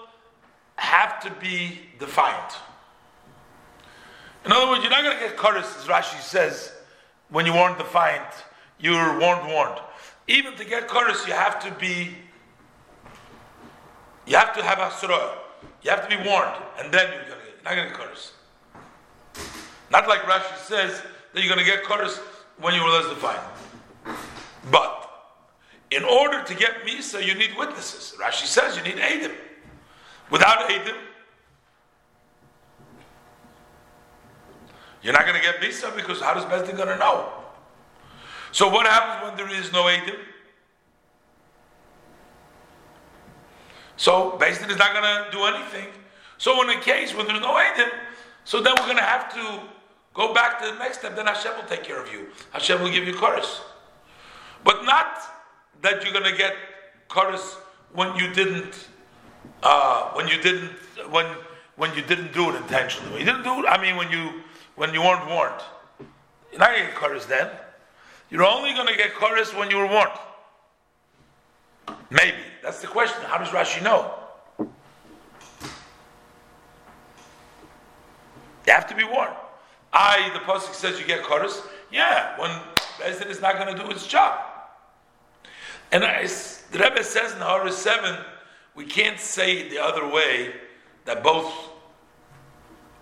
have 0.77 1.21
to 1.23 1.31
be 1.41 1.81
defiant. 1.99 2.55
In 4.45 4.53
other 4.53 4.69
words, 4.69 4.83
you're 4.83 4.91
not 4.91 5.03
going 5.03 5.17
to 5.17 5.23
get 5.23 5.37
chorus, 5.37 5.67
as 5.79 5.87
Rashi 5.87 6.21
says, 6.21 6.73
when 7.29 7.45
you 7.45 7.53
weren't 7.53 7.79
defiant, 7.79 8.33
you 8.81 8.93
were 8.93 9.19
warned, 9.19 9.47
warned. 9.49 9.81
Even 10.27 10.55
to 10.57 10.65
get 10.65 10.89
chorus, 10.89 11.27
you 11.27 11.33
have 11.33 11.59
to 11.61 11.71
be, 11.73 12.15
you 14.27 14.37
have 14.37 14.55
to 14.55 14.63
have 14.63 14.79
asra. 14.79 15.39
You 15.83 15.91
have 15.91 16.09
to 16.09 16.17
be 16.17 16.29
warned, 16.29 16.55
and 16.79 16.93
then 16.93 17.11
you're 17.11 17.25
get, 17.25 17.39
you're 17.55 17.65
not 17.65 17.75
going 17.75 17.89
to 17.89 17.95
get 17.95 17.99
chorus. 17.99 18.33
Not 19.91 20.09
like 20.09 20.21
Rashi 20.23 20.57
says 20.59 21.03
that 21.33 21.43
you're 21.43 21.55
going 21.55 21.65
to 21.65 21.71
get 21.71 21.85
chorus 21.85 22.19
when 22.59 22.75
you 22.75 22.83
were 22.83 22.91
less 22.91 23.09
defiant. 23.09 23.43
But 24.71 25.11
in 25.91 26.05
order 26.05 26.43
to 26.43 26.55
get 26.55 26.85
Misa, 26.87 27.25
you 27.25 27.35
need 27.35 27.57
witnesses. 27.59 28.15
Rashi 28.21 28.47
says 28.47 28.77
you 28.77 28.83
need 28.83 28.97
Adim. 28.97 29.35
Without 30.31 30.69
Adim, 30.69 30.97
you're 35.03 35.15
not 35.15 35.25
going 35.25 35.37
to 35.37 35.43
get 35.43 35.57
Misa 35.61 35.95
because 35.97 36.21
how 36.21 36.35
does 36.35 36.45
Bezdin 36.45 36.77
going 36.77 36.89
to 36.89 36.99
know? 36.99 37.33
So 38.53 38.69
what 38.69 38.87
happens 38.87 39.29
when 39.29 39.37
there 39.37 39.59
is 39.59 39.73
no 39.73 39.85
Adim? 39.85 40.17
So 43.97 44.39
Bezdin 44.39 44.71
is 44.71 44.77
not 44.77 44.93
going 44.93 45.03
to 45.05 45.31
do 45.31 45.45
anything. 45.45 45.89
So 46.37 46.63
in 46.63 46.71
a 46.77 46.81
case 46.81 47.15
when 47.15 47.27
there's 47.27 47.41
no 47.41 47.55
Adim, 47.55 47.91
so 48.45 48.61
then 48.61 48.75
we're 48.79 48.87
going 48.87 48.97
to 48.97 49.03
have 49.03 49.33
to 49.35 49.61
go 50.15 50.35
back 50.35 50.61
to 50.61 50.67
the 50.73 50.79
next 50.79 50.99
step. 50.99 51.17
Then 51.17 51.27
Hashem 51.27 51.53
will 51.57 51.69
take 51.69 51.85
care 51.85 52.03
of 52.03 52.13
you. 52.13 52.29
Hashem 52.53 52.83
will 52.83 52.91
give 52.91 53.07
you 53.07 53.15
chorus. 53.15 53.61
But 54.69 54.85
not 54.85 55.19
that 55.81 56.05
you're 56.05 56.13
going 56.13 56.31
to 56.31 56.37
get 56.37 56.55
chorus 57.09 57.55
when 57.95 58.15
you 58.17 58.35
didn't, 58.35 58.89
uh, 59.63 60.11
when 60.13 60.29
you 60.29 60.43
didn't, 60.43 60.73
when 61.11 61.25
when 61.77 61.95
you 61.95 62.03
didn't 62.03 62.35
do 62.35 62.51
it 62.51 62.57
intentionally. 62.57 63.13
When 63.13 63.21
you 63.21 63.25
didn't 63.25 63.45
do 63.45 63.61
it, 63.61 63.67
I 63.67 63.81
mean, 63.81 63.97
when 63.97 64.13
you 64.13 64.43
when 64.77 64.93
you 64.93 65.01
weren't 65.01 65.27
warned. 65.27 65.63
You're 66.51 66.59
not 66.59 66.73
going 66.73 66.83
to 66.83 66.89
get 66.89 66.97
chorus 66.97 67.25
then. 67.25 67.49
You're 68.29 68.45
only 68.45 68.75
going 68.75 68.89
to 68.89 68.95
get 68.95 69.15
chorus 69.15 69.55
when 69.55 69.71
you 69.71 69.79
were 69.79 69.87
warned. 69.87 70.19
Maybe 72.11 72.37
that's 72.63 72.83
the 72.83 72.89
question. 72.89 73.23
How 73.23 73.39
does 73.39 73.49
Rashi 73.49 73.83
know? 73.83 74.13
You 78.67 78.73
have 78.75 78.87
to 78.87 78.95
be 78.95 79.05
warned. 79.05 79.33
I, 79.95 80.29
the 80.35 80.41
pasuk 80.41 80.75
says 80.75 81.01
you 81.01 81.07
get 81.07 81.23
chorus. 81.23 81.63
Yeah, 81.91 82.39
when 82.39 82.51
Bezdin 82.99 83.31
is 83.31 83.41
not 83.41 83.57
going 83.57 83.75
to 83.75 83.83
do 83.83 83.91
its 83.91 84.07
job. 84.07 84.48
And 85.93 86.05
I, 86.05 86.27
the 86.71 86.79
Rebbe 86.79 87.03
says 87.03 87.33
in 87.33 87.41
Horus 87.41 87.79
7, 87.79 88.17
we 88.75 88.85
can't 88.85 89.19
say 89.19 89.69
the 89.69 89.83
other 89.83 90.07
way 90.07 90.53
that 91.05 91.23
both 91.23 91.53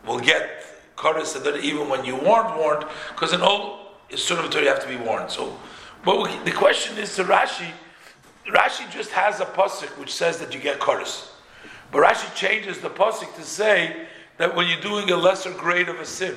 will 0.06 0.20
get 0.20 0.64
and 1.02 1.44
that 1.44 1.60
even 1.62 1.88
when 1.88 2.04
you 2.04 2.16
weren't 2.16 2.56
warned, 2.56 2.84
because 3.08 3.32
in 3.32 3.40
all 3.42 3.98
sort 4.14 4.44
of 4.44 4.50
you 4.54 4.68
have 4.68 4.80
to 4.82 4.88
be 4.88 4.96
warned. 4.96 5.30
So, 5.30 5.56
but 6.04 6.22
we, 6.22 6.50
the 6.50 6.56
question 6.56 6.96
is 6.98 7.14
to 7.16 7.24
Rashi. 7.24 7.70
Rashi 8.48 8.90
just 8.90 9.10
has 9.10 9.40
a 9.40 9.44
pasuk 9.44 9.98
which 9.98 10.14
says 10.14 10.38
that 10.38 10.54
you 10.54 10.60
get 10.60 10.78
chorus, 10.78 11.32
but 11.90 12.02
Rashi 12.02 12.32
changes 12.34 12.78
the 12.80 12.88
pasuk 12.88 13.34
to 13.36 13.42
say 13.42 14.06
that 14.38 14.54
when 14.54 14.68
you're 14.68 14.80
doing 14.80 15.10
a 15.10 15.16
lesser 15.16 15.50
grade 15.52 15.88
of 15.88 15.98
a 15.98 16.06
sin, 16.06 16.34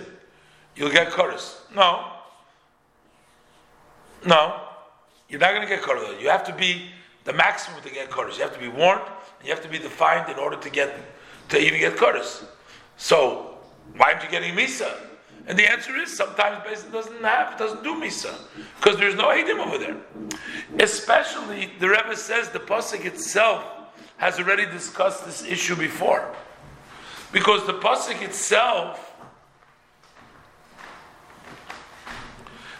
you'll 0.75 0.91
get 0.91 1.11
chorus. 1.11 1.61
No, 1.75 2.11
no, 4.25 4.68
you're 5.29 5.39
not 5.39 5.51
going 5.53 5.61
to 5.61 5.67
get 5.67 5.81
chorus. 5.81 6.03
You 6.19 6.29
have 6.29 6.43
to 6.45 6.53
be 6.53 6.87
the 7.23 7.33
maximum 7.33 7.81
to 7.83 7.89
get 7.89 8.09
chorus. 8.09 8.37
You 8.37 8.43
have 8.43 8.53
to 8.53 8.59
be 8.59 8.67
warned. 8.67 9.01
You 9.43 9.51
have 9.51 9.61
to 9.61 9.69
be 9.69 9.77
defined 9.77 10.29
in 10.29 10.37
order 10.37 10.57
to 10.57 10.69
get 10.69 10.95
to 11.49 11.59
even 11.59 11.79
get 11.79 11.95
chorus. 11.95 12.45
So 12.97 13.57
why 13.95 14.11
aren't 14.11 14.23
you 14.23 14.29
getting 14.29 14.55
misa? 14.55 14.91
And 15.47 15.57
the 15.57 15.69
answer 15.69 15.95
is 15.95 16.15
sometimes 16.15 16.63
Bezdin 16.63 16.91
doesn't 16.91 17.23
have, 17.23 17.57
doesn't 17.57 17.83
do 17.83 17.95
misa 17.95 18.35
because 18.75 18.97
there's 18.97 19.15
no 19.15 19.27
edim 19.27 19.65
over 19.65 19.77
there. 19.77 19.97
Especially 20.79 21.71
the 21.79 21.89
Rebbe 21.89 22.15
says 22.15 22.49
the 22.49 22.59
pasuk 22.59 23.05
itself 23.05 23.63
has 24.17 24.37
already 24.37 24.65
discussed 24.65 25.25
this 25.25 25.43
issue 25.45 25.75
before, 25.75 26.35
because 27.31 27.65
the 27.65 27.73
pasuk 27.73 28.21
itself 28.21 29.08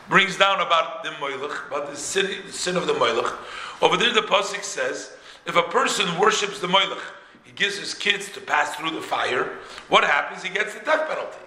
brings 0.10 0.38
down 0.38 0.60
about 0.60 1.04
the 1.04 1.10
moilach, 1.12 1.68
about 1.68 1.90
the 1.90 1.96
sin, 1.96 2.30
the 2.46 2.52
sin 2.52 2.76
of 2.76 2.88
the 2.88 2.94
moilach. 2.94 3.38
Over 3.82 3.96
there, 3.96 4.12
the 4.14 4.22
pasuk 4.22 4.64
says, 4.64 5.14
if 5.46 5.56
a 5.56 5.64
person 5.64 6.20
worships 6.20 6.60
the 6.60 6.68
moilach, 6.68 7.02
he 7.44 7.52
gives 7.52 7.78
his 7.78 7.94
kids 7.94 8.32
to 8.34 8.42
pass 8.42 8.76
through 8.76 8.92
the 8.92 9.02
fire. 9.02 9.58
What 9.88 10.04
happens? 10.04 10.44
He 10.44 10.50
gets 10.50 10.74
the 10.74 10.84
death 10.84 11.08
penalty. 11.08 11.38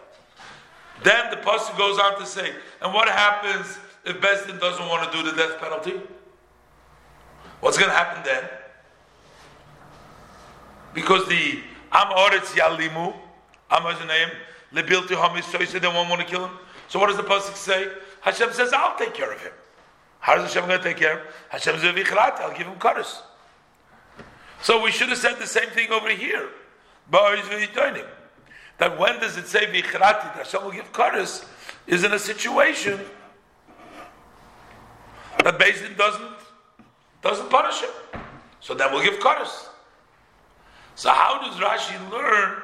Then 1.03 1.31
the 1.31 1.37
pasuk 1.37 1.77
goes 1.77 1.99
on 1.99 2.19
to 2.21 2.27
say, 2.27 2.53
and 2.81 2.95
what 2.95 3.09
happens 3.09 3.79
if 4.05 4.21
Bezdin 4.21 4.61
doesn't 4.61 4.87
want 4.89 5.11
to 5.11 5.17
do 5.17 5.29
the 5.29 5.37
death 5.37 5.59
penalty? 5.61 6.01
What's 7.61 7.77
going 7.79 7.91
to 7.91 7.97
happen 7.97 8.23
then? 8.25 8.49
Because 10.95 11.27
the 11.29 11.61
Am 11.93 12.13
Oretz 12.13 12.57
Yalimu, 12.57 13.15
Am 13.71 14.07
name, 14.07 14.29
Lebilti 14.73 15.15
Hamis, 15.15 15.45
so 15.45 15.59
he 15.59 15.67
said 15.67 15.83
they 15.83 15.89
won't 15.89 16.09
want 16.09 16.21
to 16.21 16.27
kill 16.27 16.47
him. 16.47 16.57
So 16.89 16.99
what 16.99 17.09
does 17.09 17.17
the 17.17 17.23
pasuk 17.23 17.57
say? 17.57 17.89
Hashem 18.23 18.53
says, 18.53 18.73
I'll 18.73 18.97
take 18.97 19.15
care 19.15 19.33
of 19.33 19.41
him. 19.41 19.53
How 20.21 20.37
is 20.37 20.53
Hashem 20.53 20.69
going 20.69 20.81
to 20.81 20.85
take 20.85 20.97
care 20.97 21.19
of 21.19 21.25
him? 21.25 21.33
Hashem 21.51 21.79
says, 21.79 21.95
I'll 22.13 22.57
give 22.57 22.67
him 22.67 22.79
karas. 22.79 23.19
So 24.63 24.83
we 24.83 24.93
should 24.93 25.09
have 25.09 25.19
said 25.19 25.39
the 25.39 25.47
same 25.47 25.69
thing 25.71 25.91
over 25.91 26.09
here. 26.09 26.49
That 27.11 28.99
when 28.99 29.19
does 29.19 29.37
it 29.37 29.47
say 29.49 29.67
vichrati 29.67 30.23
that 30.23 30.37
Hashem 30.37 30.65
will 30.65 30.71
give 30.71 30.93
karas 30.93 31.45
is 31.87 32.05
in 32.05 32.13
a 32.13 32.19
situation 32.19 33.01
that 35.43 35.59
Bezin 35.59 35.97
doesn't 35.97 36.31
doesn't 37.23 37.51
punish 37.51 37.81
him. 37.81 37.91
So 38.61 38.75
then 38.75 38.93
we'll 38.93 39.03
give 39.03 39.19
karas. 39.19 39.69
So 40.95 41.11
how 41.11 41.41
does 41.41 41.57
Rashi 41.59 42.11
learn 42.11 42.63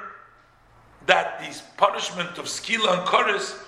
that 1.07 1.41
these 1.41 1.62
punishment 1.77 2.38
of 2.38 2.45
skila 2.45 2.99
and 2.99 3.09
karas 3.09 3.59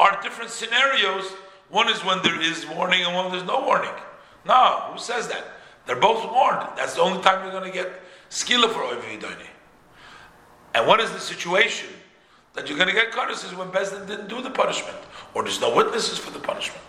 are 0.00 0.20
different 0.22 0.50
scenarios. 0.50 1.26
One 1.68 1.90
is 1.90 2.02
when 2.04 2.22
there 2.22 2.40
is 2.40 2.66
warning 2.66 3.04
and 3.04 3.14
one 3.14 3.30
there's 3.30 3.44
no 3.44 3.64
warning. 3.64 3.92
No, 4.46 4.88
who 4.90 4.98
says 4.98 5.28
that? 5.28 5.44
They're 5.86 6.00
both 6.00 6.24
warned. 6.32 6.66
That's 6.76 6.94
the 6.94 7.02
only 7.02 7.22
time 7.22 7.42
you're 7.42 7.52
going 7.52 7.70
to 7.70 7.76
get 7.76 7.92
skila 8.30 8.72
for 8.72 8.80
Oividoni. 8.80 9.46
And 10.74 10.86
what 10.86 11.00
is 11.00 11.10
the 11.12 11.20
situation 11.20 11.90
that 12.54 12.68
you're 12.68 12.78
going 12.78 12.88
to 12.88 12.94
get 12.94 13.08
is 13.08 13.54
when 13.54 13.68
Bezdin 13.68 14.06
didn't 14.06 14.28
do 14.28 14.40
the 14.40 14.50
punishment, 14.50 14.96
or 15.34 15.42
there's 15.42 15.60
no 15.60 15.74
witnesses 15.74 16.18
for 16.18 16.30
the 16.30 16.38
punishment. 16.38 16.82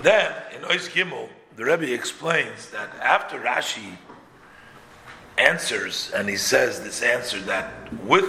Then, 0.00 0.32
in 0.54 0.62
Ois 0.62 0.90
Gimel, 0.90 1.28
the 1.56 1.64
Rebbe 1.64 1.92
explains 1.94 2.70
that 2.70 2.90
after 3.00 3.38
Rashi 3.40 3.96
answers, 5.38 6.10
and 6.14 6.28
he 6.28 6.36
says 6.36 6.82
this 6.82 7.02
answer 7.02 7.40
that 7.40 7.92
with 8.04 8.28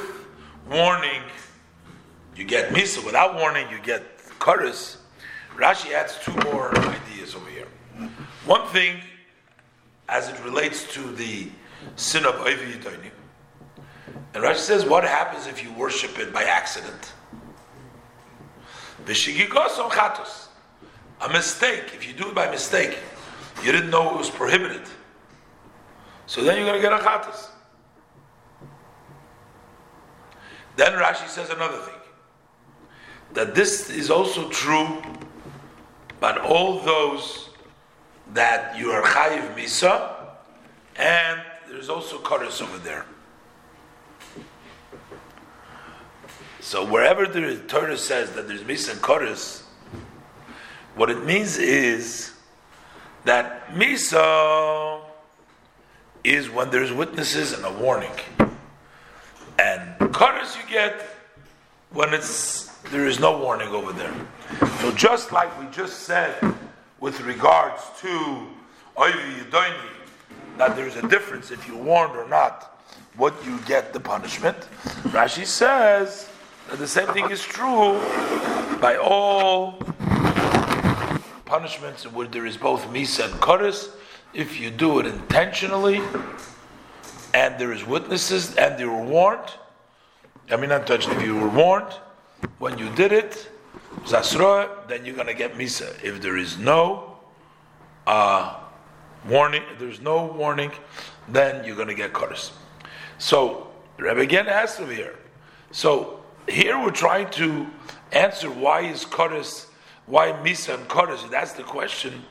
warning 0.70 1.22
you 2.36 2.44
get 2.44 2.70
misa. 2.70 3.04
Without 3.06 3.36
warning, 3.36 3.68
you 3.70 3.80
get 3.80 4.18
karas. 4.39 4.98
Rashi 5.56 5.94
adds 5.94 6.18
two 6.22 6.34
more 6.50 6.77
ideas 6.77 7.34
over 7.36 7.50
here. 7.50 7.68
One 8.46 8.68
thing, 8.68 9.00
as 10.10 10.30
it 10.30 10.44
relates 10.44 10.94
to 10.94 11.12
the 11.13 11.48
sin 11.96 12.25
of 12.25 12.36
Oivi 12.36 12.74
Yidoinim. 12.74 13.12
And 14.34 14.44
Rashi 14.44 14.58
says, 14.58 14.86
what 14.86 15.04
happens 15.04 15.48
if 15.48 15.63
you 15.63 15.72
worship 15.74 16.20
it 16.20 16.34
by 16.34 16.44
accident? 16.44 17.13
A 21.22 21.30
mistake, 21.30 21.94
if 21.94 22.06
you 22.06 22.13
do 22.13 22.30
it 22.30 22.36
by 22.36 22.51
mistake, 22.51 22.98
you 23.63 23.72
didn't 23.72 23.89
know 23.89 24.12
it 24.13 24.18
was 24.18 24.30
prohibited. 24.30 24.82
So 26.27 26.44
then 26.44 26.58
you're 26.58 26.65
going 26.65 26.82
to 26.82 26.82
get 26.82 26.92
a 26.92 26.98
chatos. 26.98 27.48
Then 30.75 30.92
Rashi 30.94 31.27
says 31.27 31.50
another 31.50 31.77
thing 31.77 31.96
that 33.36 33.54
this 33.54 33.89
is 33.89 34.10
also 34.10 34.50
true 34.50 35.01
but 36.20 36.39
all 36.39 36.80
those 36.80 37.50
that 38.34 38.77
you 38.77 38.89
are 38.89 39.04
chayiv 39.04 39.56
misa, 39.56 40.12
and 40.96 41.42
there's 41.70 41.89
also 41.89 42.18
chorus 42.18 42.62
over 42.62 42.77
there. 42.80 43.06
So 46.62 46.84
wherever 46.84 47.27
the 47.27 47.58
Torah 47.68 47.98
says 47.98 48.32
that 48.32 48.48
there's 48.48 48.63
misa 48.63 48.94
and 48.94 49.01
chorus, 49.01 49.63
what 50.96 51.12
it 51.12 51.24
means 51.24 51.58
is 51.58 52.34
that 53.25 53.68
misa 53.68 55.01
is 56.24 56.50
when 56.50 56.72
there's 56.72 56.92
witnesses 56.92 57.54
and 57.54 57.63
a 57.65 57.72
warning, 57.72 58.18
and 59.60 60.12
chorus 60.12 60.58
you 60.58 60.63
get 60.68 61.08
when 61.92 62.13
it's 62.13 62.75
there 62.92 63.08
is 63.08 63.20
no 63.20 63.38
warning 63.38 63.70
over 63.70 63.92
there. 63.92 64.13
So 64.80 64.92
just 64.92 65.32
like 65.32 65.58
we 65.60 65.65
just 65.68 66.01
said 66.01 66.36
with 67.00 67.22
regards 67.22 67.82
to 68.01 68.48
that 70.58 70.75
there's 70.75 70.96
a 70.96 71.08
difference 71.08 71.51
if 71.51 71.68
you're 71.68 71.82
warned 71.82 72.15
or 72.15 72.27
not, 72.27 72.80
what 73.18 73.34
you 73.46 73.60
get 73.65 73.94
the 73.94 74.00
punishment. 74.00 74.58
Rashi 75.12 75.46
says 75.46 76.30
that 76.70 76.80
the 76.80 76.88
same 76.88 77.08
thing 77.10 77.30
is 77.30 77.44
true 77.44 78.00
by 78.80 78.98
all 79.01 79.80
punishments 81.46 82.12
where 82.12 82.27
there 82.27 82.46
is 82.46 82.58
both 82.58 82.86
misa 82.88 83.25
and 83.25 83.34
koris. 83.42 83.89
If 84.34 84.60
you 84.60 84.70
do 84.70 85.00
it 85.00 85.06
intentionally, 85.06 86.01
and 87.34 87.60
there 87.60 87.72
is 87.72 87.86
witnesses, 87.86 88.56
and 88.56 88.80
you 88.80 88.89
were 88.89 89.04
warned. 89.04 89.50
I 90.50 90.56
mean, 90.56 90.70
not 90.70 90.88
touched. 90.88 91.10
If 91.10 91.22
you 91.22 91.36
were 91.36 91.50
warned, 91.50 91.94
when 92.60 92.77
you 92.77 92.89
did 92.96 93.12
it, 93.12 93.50
Zasra, 94.04 94.88
then 94.88 95.06
you're 95.06 95.15
going 95.15 95.27
to 95.27 95.34
get 95.34 95.56
Misa. 95.56 96.01
If 96.04 96.22
there 96.22 96.38
is 96.38 96.58
no 96.58 97.18
uh, 98.06 98.60
warning, 99.27 99.63
there's 99.80 100.01
no 100.01 100.25
warning, 100.25 100.72
then 101.27 101.65
you're 101.65 101.75
going 101.75 101.88
to 101.88 101.96
get 101.96 102.13
Kodesh. 102.13 102.51
So, 103.18 103.72
the 103.98 104.04
Rebbe 104.04 104.22
again 104.22 104.48
asks 104.48 104.80
over 104.80 104.94
here. 104.94 105.15
So, 105.72 106.20
here 106.48 106.80
we're 106.80 106.92
trying 106.92 107.30
to 107.32 107.68
answer 108.12 108.50
why 108.50 108.82
is 108.82 109.06
Kodesh, 109.06 109.65
why 110.06 110.32
Misa 110.32 110.75
and 110.75 110.88
Kodesh, 110.88 111.30
that's 111.32 111.54
the 111.54 111.63
question. 111.63 112.24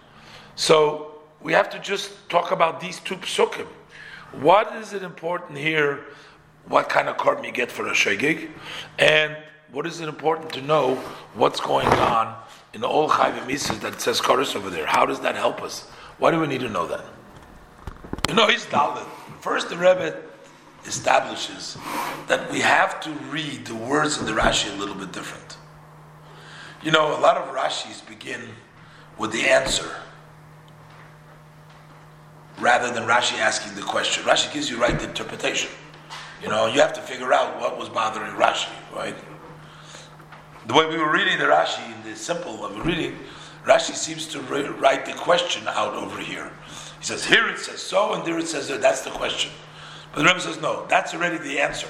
So, 0.54 1.14
we 1.42 1.52
have 1.52 1.68
to 1.70 1.78
just 1.78 2.28
talk 2.28 2.52
about 2.52 2.80
these 2.80 3.00
two 3.00 3.16
psukim. 3.16 3.66
What 4.40 4.75
is 4.76 4.92
it 4.92 5.02
important 5.02 5.58
here? 5.58 6.04
What 6.66 6.88
kind 6.88 7.08
of 7.08 7.16
korban 7.16 7.44
you 7.44 7.52
get 7.52 7.70
for 7.70 7.87
a 7.87 7.92
shegig? 7.92 8.50
And 8.99 9.37
what 9.73 9.87
is 9.87 10.00
it 10.00 10.09
important 10.09 10.52
to 10.52 10.62
know 10.62 10.97
what's 11.35 11.61
going 11.61 11.87
on 11.87 12.37
in 12.73 12.80
the 12.80 12.87
old 12.87 13.11
Chayv 13.11 13.47
Mises 13.47 13.80
that 13.80 14.00
says 14.00 14.21
chorus 14.21 14.54
over 14.54 14.71
there? 14.71 14.87
How 14.87 15.06
does 15.06 15.21
that 15.21 15.35
help 15.35 15.62
us? 15.62 15.88
Why 16.18 16.30
do 16.30 16.40
we 16.40 16.47
need 16.47 16.61
to 16.61 16.68
know 16.68 16.87
that? 16.87 17.04
You 18.28 18.35
know, 18.35 18.47
he's 18.47 18.66
Dalit. 18.66 19.06
First, 19.40 19.68
the 19.68 19.76
Rebbe 19.76 20.16
establishes 20.87 21.77
that 22.29 22.50
we 22.50 22.61
have 22.61 23.00
to 23.00 23.11
read 23.31 23.66
the 23.66 23.74
words 23.74 24.18
in 24.18 24.27
the 24.27 24.33
Rashi 24.33 24.72
a 24.74 24.79
little 24.79 24.94
bit 24.94 25.12
different. 25.12 25.57
You 26.83 26.90
know, 26.90 27.18
a 27.18 27.20
lot 27.20 27.37
of 27.37 27.55
Rashis 27.55 28.07
begin 28.07 28.40
with 29.18 29.33
the 29.33 29.42
answer 29.42 29.90
rather 32.59 32.92
than 32.92 33.05
Rashi 33.09 33.38
asking 33.38 33.74
the 33.74 33.83
question. 33.83 34.22
Rashi 34.24 34.53
gives 34.53 34.70
you 34.70 34.81
right 34.81 35.00
interpretation. 35.03 35.70
You 36.42 36.48
know, 36.48 36.66
you 36.66 36.81
have 36.81 36.92
to 36.92 37.00
figure 37.00 37.33
out 37.33 37.61
what 37.61 37.79
was 37.79 37.88
bothering 37.88 38.33
Rashi, 38.33 38.68
right? 38.94 39.16
The 40.66 40.74
way 40.74 40.87
we 40.87 40.96
were 40.96 41.12
reading 41.12 41.38
the 41.38 41.44
Rashi 41.44 41.85
in 41.94 42.11
the 42.11 42.16
simple 42.16 42.64
of 42.64 42.87
reading, 42.87 43.18
Rashi 43.64 43.94
seems 43.94 44.27
to 44.29 44.40
write 44.40 45.07
the 45.07 45.12
question 45.12 45.66
out 45.68 45.94
over 45.94 46.20
here. 46.20 46.50
He 46.98 47.05
says 47.05 47.24
here 47.24 47.48
it 47.48 47.59
says 47.59 47.83
so, 47.83 48.14
and 48.14 48.24
there 48.24 48.38
it 48.38 48.48
says 48.48 48.68
that's 48.68 49.03
the 49.03 49.11
question. 49.11 49.50
But 50.12 50.22
the 50.22 50.29
Rebbe 50.29 50.40
says 50.40 50.61
no, 50.61 50.87
that's 50.87 51.14
already 51.14 51.38
the 51.38 51.61
answer. 51.61 51.88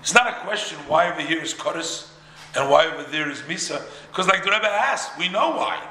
It's 0.00 0.14
not 0.14 0.26
a 0.26 0.40
question 0.44 0.78
why 0.88 1.10
over 1.12 1.20
here 1.20 1.42
is 1.42 1.54
Kodesh 1.54 2.08
and 2.56 2.70
why 2.70 2.86
over 2.86 3.04
there 3.10 3.30
is 3.30 3.40
Misa, 3.42 3.82
because 4.10 4.26
like 4.28 4.44
the 4.44 4.50
Rebbe 4.50 4.66
asked, 4.66 5.18
we 5.18 5.28
know 5.28 5.50
why. 5.50 5.82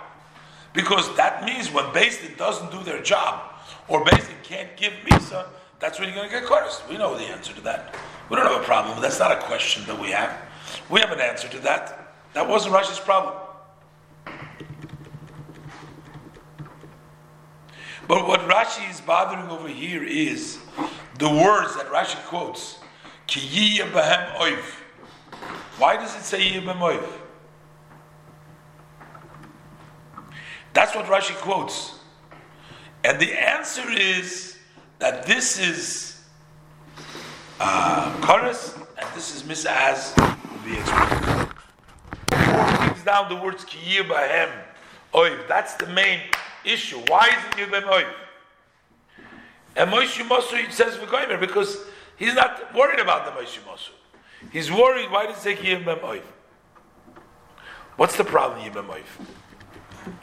Because 0.74 1.16
that 1.16 1.44
means 1.44 1.72
when 1.72 1.92
Din 1.94 2.12
doesn't 2.38 2.72
do 2.72 2.84
their 2.84 3.02
job, 3.02 3.52
or 3.88 4.04
Din 4.06 4.20
can't 4.44 4.76
give 4.78 4.94
Misa, 5.06 5.48
that's 5.82 6.00
when 6.00 6.08
you're 6.08 6.16
going 6.16 6.30
to 6.30 6.40
get 6.40 6.48
Kodesh. 6.48 6.88
We 6.88 6.98
know 6.98 7.18
the 7.18 7.24
answer 7.24 7.54
to 7.54 7.62
that. 7.62 7.96
We 8.30 8.38
don't 8.38 8.46
have 8.46 8.62
a 8.62 8.64
problem. 8.64 9.02
That's 9.02 9.20
not 9.20 9.32
a 9.32 9.42
question 9.42 9.84
that 9.88 10.00
we 10.00 10.12
have. 10.12 10.38
We 10.90 11.02
have 11.02 11.12
an 11.12 11.20
answer 11.20 11.50
to 11.50 11.60
that. 11.60 12.14
That 12.34 12.48
wasn't 12.48 12.76
Rashi's 12.76 13.00
problem. 13.00 13.36
But 18.08 18.28
what 18.28 18.42
Rashi 18.42 18.90
is 18.90 19.02
bothering 19.02 19.50
over 19.50 19.68
here 19.68 20.04
is 20.04 20.60
the 21.18 21.30
words 21.30 21.76
that 21.76 21.88
Rashi 21.88 22.24
quotes. 22.26 22.78
Ki 23.28 23.80
oiv. 23.80 24.64
Why 25.78 25.96
does 25.98 26.16
it 26.16 26.24
say 26.24 26.62
bahem 26.62 26.80
oiv? 26.80 27.08
That's 30.74 30.96
what 30.96 31.06
Rashi 31.06 31.36
quotes. 31.36 32.00
And 33.04 33.20
the 33.20 33.34
answer 33.34 33.90
is 33.90 34.58
that 35.02 35.26
this 35.26 35.60
is 35.60 36.22
uh, 37.60 38.16
chorus, 38.22 38.76
and 39.00 39.16
this 39.16 39.36
is 39.36 39.44
Miss 39.44 39.66
As 39.66 40.14
will 40.16 40.64
be 40.64 40.78
explained. 40.78 41.50
brings 42.30 43.04
down 43.04 43.28
the 43.28 43.36
words 43.36 43.66
Kiyir 43.66 44.08
Bahem 44.08 44.52
Oiv. 45.16 45.48
That's 45.48 45.74
the 45.74 45.88
main 45.88 46.20
issue. 46.64 47.00
Why 47.08 47.30
is 47.30 47.34
it 47.34 47.72
Yibem 47.72 47.82
Oiv? 47.82 48.14
And 49.76 49.90
Moshe 49.90 50.22
Mosu 50.28 50.72
says 50.72 50.96
V'goymer 50.98 51.40
because 51.40 51.80
he's 52.18 52.36
not 52.36 52.74
worried 52.76 53.00
about 53.00 53.26
the 53.26 53.32
Moshe 53.42 53.58
Mosu. 53.62 53.90
He's 54.52 54.72
worried. 54.72 55.10
Why 55.10 55.26
does 55.26 55.38
it 55.38 55.42
say 55.42 55.56
Yibem 55.56 56.02
Oiv? 56.02 56.22
What's 57.96 58.18
the 58.18 58.24
problem 58.24 58.62
Yibem 58.62 58.86
Oiv? 58.86 60.14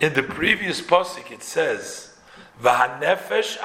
In 0.00 0.12
the 0.12 0.22
previous 0.22 0.82
pasuk 0.82 1.30
it 1.30 1.42
says 1.42 2.07
V'hanefesh 2.62 3.58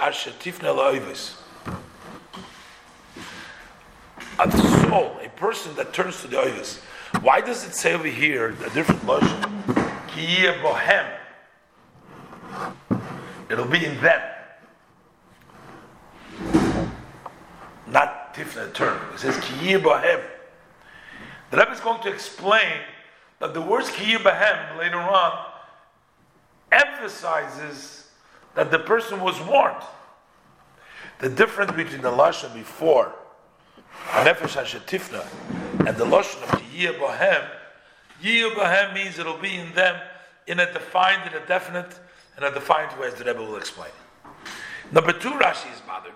a 4.40 4.52
soul, 4.90 5.18
a 5.24 5.30
person 5.30 5.76
that 5.76 5.94
turns 5.94 6.22
to 6.22 6.28
the 6.28 6.40
others. 6.40 6.80
Why 7.22 7.42
does 7.42 7.66
it 7.66 7.74
say 7.76 7.94
over 7.94 8.08
here 8.08 8.50
a 8.50 8.70
different 8.72 9.02
version? 9.02 9.64
Bohem. 10.62 11.18
It'll 13.50 13.66
be 13.66 13.86
in 13.86 14.00
them. 14.02 14.22
Not 17.88 18.34
tifna 18.34 18.74
turn. 18.74 19.00
It 19.14 19.20
says 19.20 19.36
kiyeh 19.38 19.82
bohem. 19.82 20.22
The 21.52 21.58
Rebbe 21.58 21.72
is 21.72 21.80
going 21.80 22.02
to 22.04 22.10
explain 22.12 22.82
that 23.40 23.54
the 23.54 23.62
words 23.62 23.90
kiyeh 23.90 24.18
bohem 24.18 24.78
later 24.78 24.98
on 24.98 25.52
emphasizes 26.72 28.03
that 28.56 28.72
the 28.72 28.80
person 28.80 29.22
was 29.22 29.40
warned. 29.42 29.84
The 31.20 31.30
difference 31.30 31.72
between 31.72 32.02
the 32.02 32.12
lashon 32.12 32.54
before 32.54 33.14
Nefesh 34.12 34.62
HaShetifna, 34.62 35.26
and 35.88 35.98
the 35.98 36.06
Lashon 36.06 36.44
of 36.44 36.62
Yiyah 36.62 37.00
Bohem, 37.00 37.48
Bohem 38.22 38.94
means 38.94 39.18
it'll 39.20 39.38
be 39.38 39.56
in 39.56 39.74
them 39.74 40.00
in 40.48 40.60
a 40.60 40.72
defined, 40.72 41.30
in 41.32 41.42
a 41.42 41.46
definite, 41.46 42.00
in 42.38 42.44
a 42.44 42.52
defined 42.52 42.98
way, 43.00 43.08
as 43.08 43.16
the 43.16 43.26
Rebbe 43.26 43.40
will 43.40 43.58
explain. 43.58 43.92
Number 44.92 45.14
two, 45.14 45.32
Rashi 45.32 45.74
is 45.74 45.82
bothered. 45.82 46.14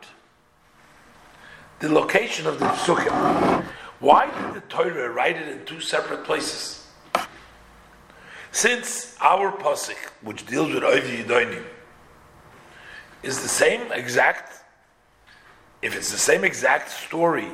The 1.79 1.89
location 1.89 2.47
of 2.47 2.59
the 2.59 2.65
Psukim. 2.65 3.63
Why 3.99 4.25
did 4.25 4.53
the 4.55 4.67
Torah 4.67 5.09
write 5.09 5.37
it 5.37 5.47
in 5.47 5.65
two 5.65 5.79
separate 5.79 6.23
places? 6.23 6.87
Since 8.51 9.15
our 9.21 9.51
Pasuk, 9.51 9.97
which 10.21 10.45
deals 10.45 10.73
with 10.73 10.83
Oivi 10.83 11.23
Yidoinim, 11.23 11.63
is 13.23 13.41
the 13.41 13.47
same 13.47 13.91
exact, 13.91 14.63
if 15.81 15.95
it's 15.95 16.11
the 16.11 16.17
same 16.17 16.43
exact 16.43 16.89
story 16.89 17.49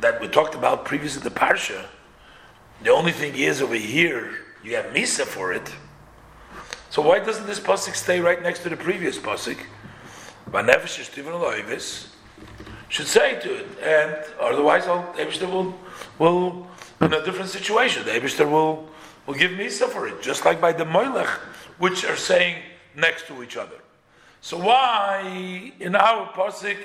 that 0.00 0.20
we 0.20 0.28
talked 0.28 0.54
about 0.54 0.84
previously, 0.84 1.22
the 1.22 1.30
parsha. 1.30 1.86
The 2.82 2.90
only 2.90 3.12
thing 3.12 3.34
is 3.36 3.62
over 3.62 3.74
here, 3.74 4.38
you 4.64 4.74
have 4.76 4.86
misa 4.86 5.24
for 5.24 5.52
it. 5.52 5.72
So 6.90 7.00
why 7.02 7.20
doesn't 7.20 7.46
this 7.46 7.60
pasuk 7.60 7.94
stay 7.94 8.20
right 8.20 8.42
next 8.42 8.60
to 8.64 8.68
the 8.68 8.76
previous 8.76 9.18
pasuk? 9.18 9.58
Should 12.88 13.06
say 13.06 13.40
to 13.40 13.54
it, 13.54 13.66
and 13.82 14.16
otherwise, 14.38 14.84
Eibishter 14.84 15.50
will 15.50 15.74
will 16.18 16.66
in 17.00 17.12
a 17.14 17.24
different 17.24 17.48
situation. 17.48 18.04
The 18.04 18.10
Eibishter 18.10 18.50
will 18.50 18.86
will 19.26 19.34
give 19.34 19.52
misa 19.52 19.88
for 19.88 20.06
it, 20.06 20.20
just 20.20 20.44
like 20.44 20.60
by 20.60 20.72
the 20.72 20.84
Moilech, 20.84 21.28
which 21.78 22.04
are 22.04 22.16
saying 22.16 22.62
next 22.94 23.26
to 23.28 23.42
each 23.42 23.56
other. 23.56 23.81
So 24.42 24.58
why 24.58 25.72
in 25.78 25.94
our 25.94 26.26
pasuk 26.32 26.76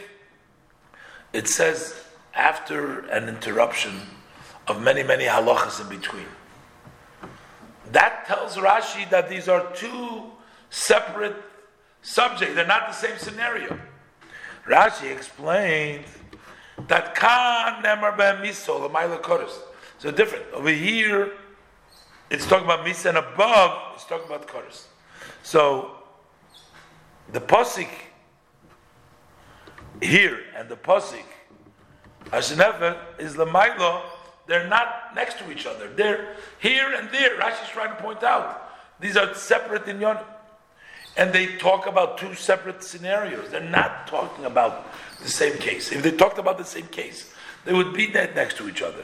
it 1.33 1.47
says 1.47 2.03
after 2.35 2.99
an 3.07 3.27
interruption 3.27 3.99
of 4.67 4.79
many 4.79 5.01
many 5.01 5.25
halachas 5.25 5.81
in 5.81 5.89
between? 5.89 6.27
That 7.91 8.27
tells 8.27 8.57
Rashi 8.57 9.09
that 9.09 9.27
these 9.27 9.47
are 9.47 9.71
two 9.73 10.25
separate 10.69 11.35
subjects, 12.03 12.53
they're 12.53 12.67
not 12.67 12.89
the 12.89 12.93
same 12.93 13.17
scenario. 13.17 13.79
Rashi 14.67 15.11
explained 15.11 16.05
that 16.87 17.15
Khan 17.15 17.81
Nemar 17.81 18.15
Ben 18.15 18.35
Miso, 18.43 18.79
the 18.79 18.89
Maila 18.89 19.19
Kodesh. 19.19 19.57
So 19.97 20.11
different. 20.11 20.45
Over 20.53 20.69
here, 20.69 21.31
it's 22.29 22.45
talking 22.45 22.65
about 22.65 22.85
Misa, 22.85 23.09
and 23.09 23.17
above, 23.17 23.95
it's 23.95 24.05
talking 24.05 24.27
about 24.27 24.47
Kodesh. 24.47 24.83
So, 25.41 25.95
the 27.31 27.41
Posik 27.41 27.89
here 30.01 30.39
and 30.55 30.69
the 30.69 30.75
Posik, 30.75 31.25
Ashenefer, 32.25 32.97
is 33.19 33.35
the 33.35 33.45
Maila 33.45 34.01
they're 34.47 34.67
not 34.67 35.13
next 35.13 35.37
to 35.39 35.51
each 35.51 35.65
other. 35.65 35.89
They're 35.89 36.35
here 36.59 36.93
and 36.93 37.09
there. 37.11 37.37
Rashi's 37.37 37.69
trying 37.69 37.95
to 37.95 38.01
point 38.01 38.23
out 38.23 38.71
these 38.99 39.17
are 39.17 39.33
separate 39.35 39.87
in 39.87 40.01
Yon. 40.01 40.17
And 41.17 41.33
they 41.33 41.57
talk 41.57 41.87
about 41.87 42.17
two 42.17 42.33
separate 42.33 42.83
scenarios. 42.83 43.49
They're 43.49 43.59
not 43.59 44.07
talking 44.07 44.45
about 44.45 44.87
the 45.21 45.29
same 45.29 45.57
case. 45.57 45.91
If 45.91 46.03
they 46.03 46.11
talked 46.11 46.37
about 46.37 46.57
the 46.57 46.63
same 46.63 46.87
case, 46.87 47.33
they 47.65 47.73
would 47.73 47.93
be 47.93 48.07
dead 48.07 48.35
next 48.35 48.57
to 48.57 48.69
each 48.69 48.81
other. 48.81 49.03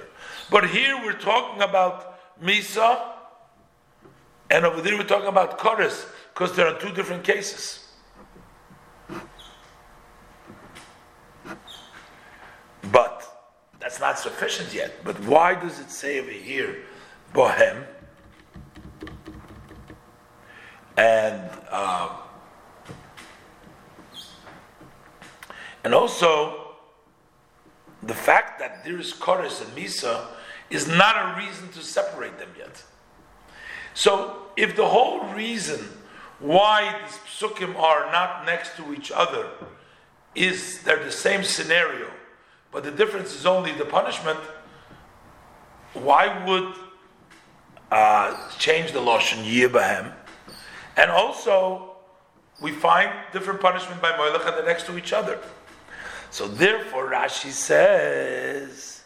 But 0.50 0.70
here 0.70 0.96
we're 1.04 1.14
talking 1.14 1.62
about 1.62 2.20
Misa, 2.42 3.02
and 4.50 4.66
over 4.66 4.80
there 4.82 4.96
we're 4.96 5.04
talking 5.04 5.28
about 5.28 5.58
Koris, 5.58 6.06
because 6.34 6.56
there 6.56 6.68
are 6.68 6.80
two 6.80 6.92
different 6.92 7.24
cases. 7.24 7.80
But 12.92 13.24
that's 13.84 14.00
not 14.00 14.18
sufficient 14.18 14.74
yet. 14.74 15.04
But 15.04 15.20
why 15.26 15.56
does 15.56 15.78
it 15.82 15.92
say 15.92 16.18
over 16.22 16.32
here, 16.32 16.84
Bohem? 17.34 17.84
And 20.96 21.50
uh, 21.70 22.16
and 25.84 25.94
also 25.94 26.76
the 28.04 28.14
fact 28.14 28.58
that 28.60 28.86
there 28.86 28.98
is 28.98 29.12
Koris 29.12 29.62
and 29.62 29.76
Misa 29.76 30.28
is 30.70 30.88
not 30.88 31.18
a 31.18 31.38
reason 31.38 31.68
to 31.74 31.82
separate 31.82 32.40
them 32.40 32.50
yet. 32.58 32.82
So 33.96 34.48
if 34.56 34.78
the 34.78 34.88
whole 34.88 35.26
reason 35.34 35.80
why 36.40 37.02
these 37.04 37.18
psukim 37.18 37.76
are 37.78 38.10
not 38.14 38.46
next 38.46 38.78
to 38.78 38.94
each 38.94 39.12
other 39.12 39.50
is 40.36 40.82
they're 40.84 41.04
the 41.04 41.12
same 41.12 41.44
scenario 41.44 42.08
but 42.74 42.84
the 42.84 42.92
difference 42.92 43.36
is 43.36 43.46
only 43.46 43.72
the 43.72 43.86
punishment, 43.86 44.40
why 45.94 46.44
would 46.46 46.74
uh, 47.92 48.50
change 48.58 48.92
the 48.92 49.00
Lashon 49.00 49.46
Yibahem? 49.46 50.12
And 50.98 51.12
also, 51.12 51.92
we 52.62 52.72
find 52.72 53.12
different 53.32 53.62
punishment 53.62 54.02
by 54.02 54.12
Moilech 54.12 54.48
and 54.48 54.58
they're 54.58 54.66
next 54.66 54.88
to 54.88 54.98
each 54.98 55.14
other. 55.14 55.40
So 56.32 56.48
therefore, 56.48 57.12
Rashi 57.12 57.52
says 57.52 59.04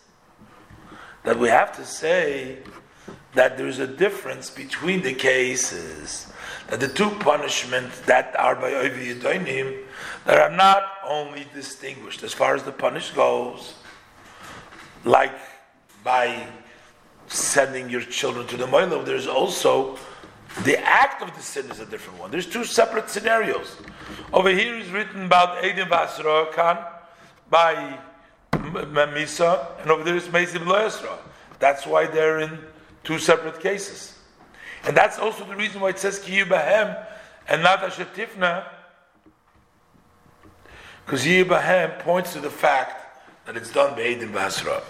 that 1.23 1.37
we 1.37 1.49
have 1.49 1.75
to 1.75 1.85
say 1.85 2.59
that 3.33 3.57
there's 3.57 3.79
a 3.79 3.87
difference 3.87 4.49
between 4.49 5.01
the 5.01 5.13
cases, 5.13 6.31
that 6.67 6.79
the 6.79 6.87
two 6.87 7.09
punishments 7.19 7.99
that 8.01 8.35
are 8.37 8.55
by 8.55 8.71
Ovi 8.71 9.15
Yidoinim 9.15 9.83
that 10.25 10.37
are 10.37 10.55
not 10.55 10.83
only 11.05 11.47
distinguished 11.53 12.23
as 12.23 12.33
far 12.33 12.55
as 12.55 12.63
the 12.63 12.71
punish 12.71 13.11
goes, 13.11 13.73
like 15.05 15.33
by 16.03 16.47
sending 17.27 17.89
your 17.89 18.01
children 18.01 18.45
to 18.47 18.57
the 18.57 18.65
Moilov, 18.65 19.05
there's 19.05 19.27
also 19.27 19.97
the 20.63 20.77
act 20.79 21.21
of 21.21 21.33
the 21.35 21.41
sin 21.41 21.69
is 21.71 21.79
a 21.79 21.85
different 21.85 22.19
one. 22.19 22.31
There's 22.31 22.47
two 22.47 22.63
separate 22.63 23.09
scenarios. 23.09 23.77
Over 24.33 24.49
here 24.49 24.75
is 24.75 24.89
written 24.89 25.25
about 25.25 25.63
Eidim 25.63 25.87
Vasra 25.87 26.51
Khan 26.51 26.77
by 27.49 27.99
Misa, 28.51 29.81
and 29.81 29.91
over 29.91 30.03
there 30.03 30.15
is 30.15 30.27
Mezim 30.27 30.65
Loesra. 30.65 31.17
That's 31.59 31.85
why 31.85 32.07
they're 32.07 32.39
in 32.39 32.59
two 33.03 33.19
separate 33.19 33.59
cases. 33.59 34.16
And 34.85 34.95
that's 34.95 35.19
also 35.19 35.43
the 35.45 35.55
reason 35.55 35.81
why 35.81 35.89
it 35.89 35.99
says 35.99 36.19
Kiyu 36.19 36.45
Bahem 36.45 37.05
and 37.47 37.63
not 37.63 37.81
Ashetifna 37.81 38.65
because 41.07 41.25
Yibahem 41.25 41.99
points 41.99 42.33
to 42.33 42.41
the 42.41 42.49
fact 42.49 43.45
that 43.45 43.55
it's 43.55 43.71
done 43.71 43.95
Be'edim 43.95 44.33
Basra. 44.33 44.83